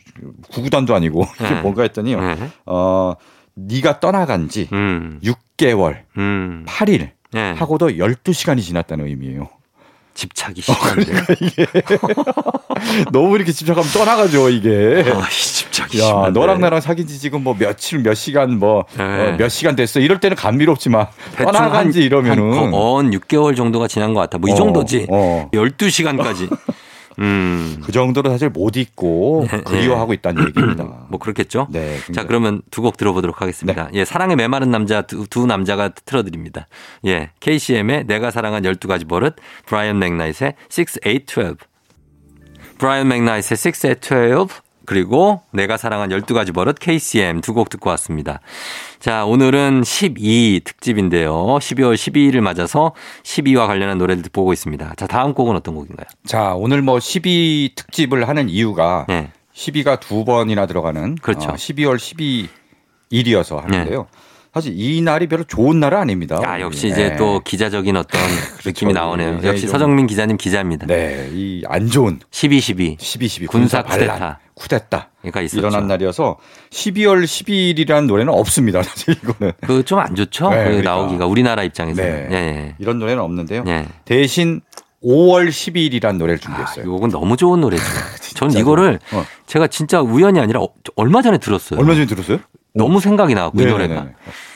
[0.52, 1.60] 구구단도 아니고 이게 네.
[1.62, 2.20] 뭔가 했더니요.
[2.20, 2.36] 네.
[2.66, 3.14] 어,
[3.54, 5.20] 네가 떠나간 지 음.
[5.22, 6.64] 6개월, 음.
[6.68, 7.52] 8일 네.
[7.52, 9.48] 하고도 12시간이 지났다는 의미예요.
[10.18, 11.12] 집착이 심한데.
[13.12, 15.04] 너무 이렇게 집착하면 떠나가죠 이게.
[15.14, 16.40] 아, 이 집착이 야, 심한데.
[16.40, 19.04] 너랑 나랑 사귄 지 지금 뭐 며칠, 몇 시간, 뭐, 네.
[19.04, 20.00] 어, 몇 시간 됐어.
[20.00, 21.06] 이럴 때는 감미롭지만,
[21.36, 22.52] 대충 떠나간 지 이러면은.
[22.52, 24.38] 한, 한 6개월 정도가 지난 것 같아.
[24.38, 25.06] 뭐이 어, 정도지.
[25.08, 25.48] 어.
[25.52, 26.50] 12시간까지.
[27.18, 27.80] 음.
[27.84, 30.84] 그 정도로 사실 못 잊고 네, 그리워하고 있다는 얘기입니다.
[31.08, 31.66] 뭐 그렇겠죠?
[31.70, 31.98] 네.
[32.14, 33.88] 자, 그러면 두 곡 들어보도록 하겠습니다.
[33.94, 36.68] 예, 사랑에 메마른 남자 두, 두 남자가 틀어드립니다.
[37.06, 39.34] 예, KCM의 내가 사랑한 12가지 버릇,
[39.66, 41.56] 브라이언 맥나잇의 6, 8, 12.
[42.78, 44.46] 브라이언 맥나잇의 6, 8, 12,
[44.88, 48.40] 그리고 내가 사랑한 12가지 버릇 KCM 두 곡 듣고 왔습니다.
[49.00, 51.34] 자, 오늘은 12 특집인데요.
[51.34, 54.94] 12월 12일을 맞아서 12와 관련한 노래들 보고 있습니다.
[54.96, 56.06] 자, 다음 곡은 어떤 곡인가요?
[56.24, 59.30] 자, 오늘 뭐 12 특집을 하는 이유가 예.
[59.54, 61.50] 12가 두 번이나 들어가는 그렇죠.
[61.50, 62.48] 어, 12월
[63.10, 64.06] 12일이어서 하는데요.
[64.54, 66.40] 사실 이 날이 별로 좋은 날은 아닙니다.
[66.42, 67.16] 야, 역시 이제 네.
[67.16, 68.20] 또 기자적인 어떤
[68.64, 69.40] 느낌이 나오네요.
[69.44, 70.86] 역시 좀- 서정민 기자님 기자입니다.
[70.86, 72.96] 네, 이 안 좋은 12, 12.
[72.98, 74.38] 12, 12 군사 반란, 쿠데타.
[74.54, 75.60] 쿠데타 그러니까 있었죠.
[75.60, 76.36] 일어난 날이어서
[76.70, 78.82] 12월 12일이라는 노래는 없습니다.
[78.84, 80.50] 사실 이거는 그 좀 안 좋죠?
[80.50, 80.90] 네, 그 그러니까.
[80.90, 82.28] 나오기가 우리나라 입장에서는.
[82.28, 82.34] 네.
[82.36, 83.64] 예, 이런 노래는 없는데요.
[83.66, 83.70] 예.
[83.70, 83.86] 예.
[84.04, 84.60] 대신
[85.04, 86.84] 5월 12일이라는 노래를 아, 준비했어요.
[86.92, 87.84] 요건 너무 좋은 노래죠.
[88.34, 88.98] 전 이거를.
[89.12, 89.24] 어.
[89.46, 91.78] 제가 진짜 우연이 아니라 어- 얼마 전에 들었어요.
[91.78, 92.38] 얼마 전에 들었어요?
[92.74, 93.72] 너무 생각이 나고 이 네네네.
[93.88, 94.06] 노래가.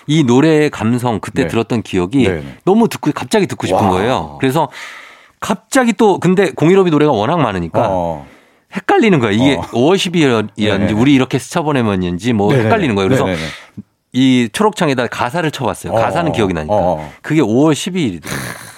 [0.07, 1.49] 이 노래의 감성 그때 네.
[1.49, 2.45] 들었던 기억이 네네.
[2.65, 3.91] 너무 듣고 갑자기 듣고 싶은 와.
[3.91, 4.37] 거예요.
[4.41, 4.69] 그래서
[5.41, 8.27] 갑자기 또 근데 공일오비 노래가 워낙 많으니까 어.
[8.75, 9.33] 헷갈리는 거예요.
[9.35, 9.61] 이게 어.
[9.63, 10.93] 5월 12일이었는지 네네.
[10.93, 12.67] 우리 이렇게 스쳐보내면인지 뭐 네네네.
[12.67, 13.09] 헷갈리는 거예요.
[13.09, 13.47] 그래서 네네네.
[14.15, 15.95] 이 초록창에다 가사를 쳐봤어요.
[15.95, 16.75] 가사는 어, 기억이 나니까.
[16.75, 17.13] 어, 어.
[17.23, 18.72] 그게 5월 12일이더라고요.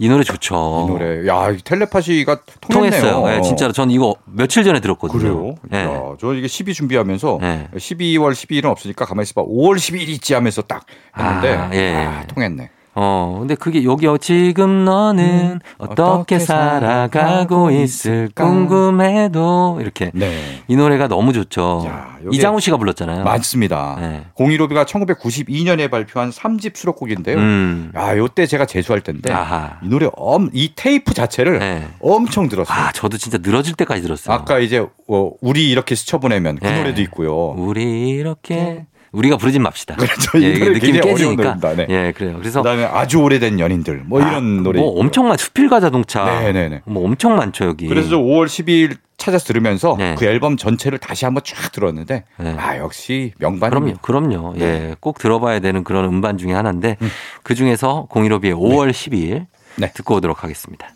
[0.00, 0.86] 이 노래 좋죠.
[0.88, 1.28] 이 노래.
[1.28, 3.02] 야, 이 텔레파시가 통했네요.
[3.02, 3.36] 통했어요.
[3.36, 3.72] 예, 진짜로.
[3.72, 5.18] 전 이거 며칠 전에 들었거든요.
[5.18, 5.54] 그래요?
[5.74, 5.84] 예.
[5.84, 7.68] 야, 저 이게 12 준비하면서 네.
[7.74, 9.46] 12월 12일은 없으니까 가만히 있어봐.
[9.46, 11.94] 5월 12일 있지 하면서 딱 했는데 아, 예.
[11.96, 12.70] 아, 통했네.
[13.02, 18.44] 어, 근데 그게 여기 어, 지금 너는 어떻게 어떻게 살아가고 있을까?
[18.44, 20.62] 궁금해도 이렇게 네.
[20.68, 21.84] 이 노래가 너무 좋죠.
[21.86, 23.24] 야, 이장우 씨가 불렀잖아요.
[23.24, 23.96] 많습니다.
[23.98, 24.24] 네.
[24.34, 27.38] 공일오비가 1992년에 발표한 3집 수록곡인데요.
[27.38, 27.90] 음.
[27.96, 29.78] 야, 요때 제가 재수할 때인데 아하.
[29.82, 31.88] 이 노래 엄, 이 테이프 자체를 네.
[32.00, 32.76] 엄청 들었어요.
[32.78, 34.36] 아, 저도 진짜 늘어질 때까지 들었어요.
[34.36, 36.76] 아까 이제 어, 우리 이렇게 스쳐보내면 그 네.
[36.76, 37.54] 노래도 있고요.
[37.56, 39.96] 우리 이렇게 우리가 부르진 맙시다.
[39.96, 40.38] 그렇죠.
[40.38, 41.56] 이 예, 느낌이 깨지니까.
[41.74, 41.86] 네.
[41.88, 42.36] 예, 그래요.
[42.38, 44.80] 그래서 그다음에 아주 오래된 연인들 뭐 이런 노래.
[44.80, 45.00] 뭐 있고요.
[45.00, 46.24] 엄청난 수필과 자동차.
[46.24, 46.82] 네네네.
[46.84, 47.88] 뭐 엄청 많죠, 여기.
[47.88, 50.14] 그래서 저 5월 12일 찾아서 들으면서 네.
[50.16, 52.56] 그 앨범 전체를 다시 한번 쫙 들었는데 네.
[52.58, 54.00] 아 역시 그럼요, 명반입니다.
[54.00, 54.54] 그럼요.
[54.56, 54.64] 네.
[54.64, 56.96] 예, 꼭 들어봐야 되는 그런 음반 중에 하나인데
[57.42, 59.46] 그 중에서 015B의 5월 12일
[59.76, 59.92] 네.
[59.92, 60.88] 듣고 오도록 하겠습니다.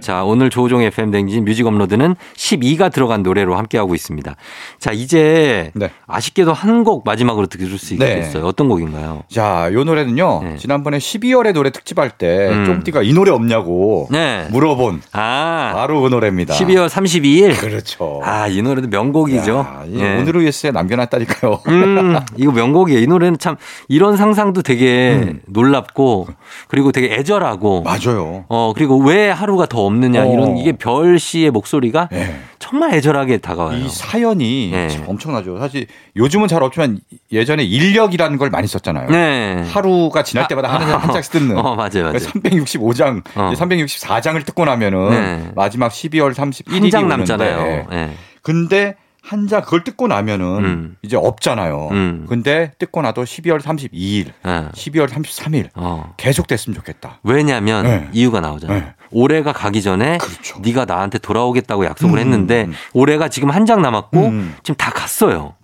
[0.00, 4.34] 자, 오늘 조우종 FM 댕진 뮤직 업로드는 12가 들어간 노래로 함께하고 있습니다.
[4.78, 5.90] 자, 이제 네.
[6.06, 8.14] 아쉽게도 한 곡 마지막으로 들을 수 있게 네.
[8.20, 8.46] 됐어요.
[8.46, 9.22] 어떤 곡인가요?
[9.28, 10.40] 자, 요 노래는요.
[10.42, 10.56] 네.
[10.56, 12.64] 지난번에 12월에 노래 특집할 때 음.
[12.64, 14.46] 쫑띠가 이 노래 없냐고 네.
[14.50, 16.54] 물어본 아, 바로 그 노래입니다.
[16.54, 17.58] 12월 32일.
[17.60, 18.22] 그렇죠.
[18.24, 19.58] 아, 이 노래도 명곡이죠.
[19.58, 20.16] 야, 이 예.
[20.20, 21.60] 오늘을 위해서 남겨놨다니까요.
[21.68, 23.00] 음, 이거 명곡이에요.
[23.02, 23.56] 이 노래는 참
[23.88, 26.28] 이런 상상도 되게 놀랍고
[26.68, 28.44] 그리고 되게 애절하고 맞아요.
[28.48, 30.32] 어, 그리고 왜 하루가 더 없느냐 어.
[30.32, 32.40] 이런 이게 별 씨의 목소리가 네.
[32.58, 33.78] 정말 애절하게 다가와요.
[33.78, 34.88] 이 사연이 네.
[34.88, 35.58] 참 엄청나죠.
[35.58, 35.86] 사실
[36.16, 36.98] 요즘은 잘 없지만
[37.32, 39.08] 예전에 인력이라는 걸 많이 썼잖아요.
[39.10, 39.64] 네.
[39.70, 41.58] 하루가 지날 때마다 아, 한, 한 장씩 뜯는.
[41.58, 42.18] 어, 맞아요, 맞아요.
[42.18, 43.52] 365장, 어.
[43.54, 45.52] 364장을 뜯고 나면은 네.
[45.54, 47.86] 마지막 12월 31일이 한 장 남잖아요.
[47.90, 48.10] 네.
[48.42, 50.96] 근데 한장 그걸 뜯고 나면은 음.
[51.02, 51.88] 이제 없잖아요.
[51.92, 52.26] 음.
[52.28, 54.68] 근데 뜯고 나도 12월 32일, 네.
[54.72, 56.14] 12월 33일 어.
[56.16, 57.18] 계속 됐으면 좋겠다.
[57.22, 58.08] 왜냐면 네.
[58.12, 58.78] 이유가 나오잖아요.
[58.80, 58.94] 네.
[59.10, 60.58] 올해가 가기 전에 그렇죠.
[60.60, 62.74] 네가 나한테 돌아오겠다고 약속을 음, 했는데 음.
[62.92, 64.56] 올해가 지금 한 장 남았고 음.
[64.62, 65.54] 지금 다 갔어요.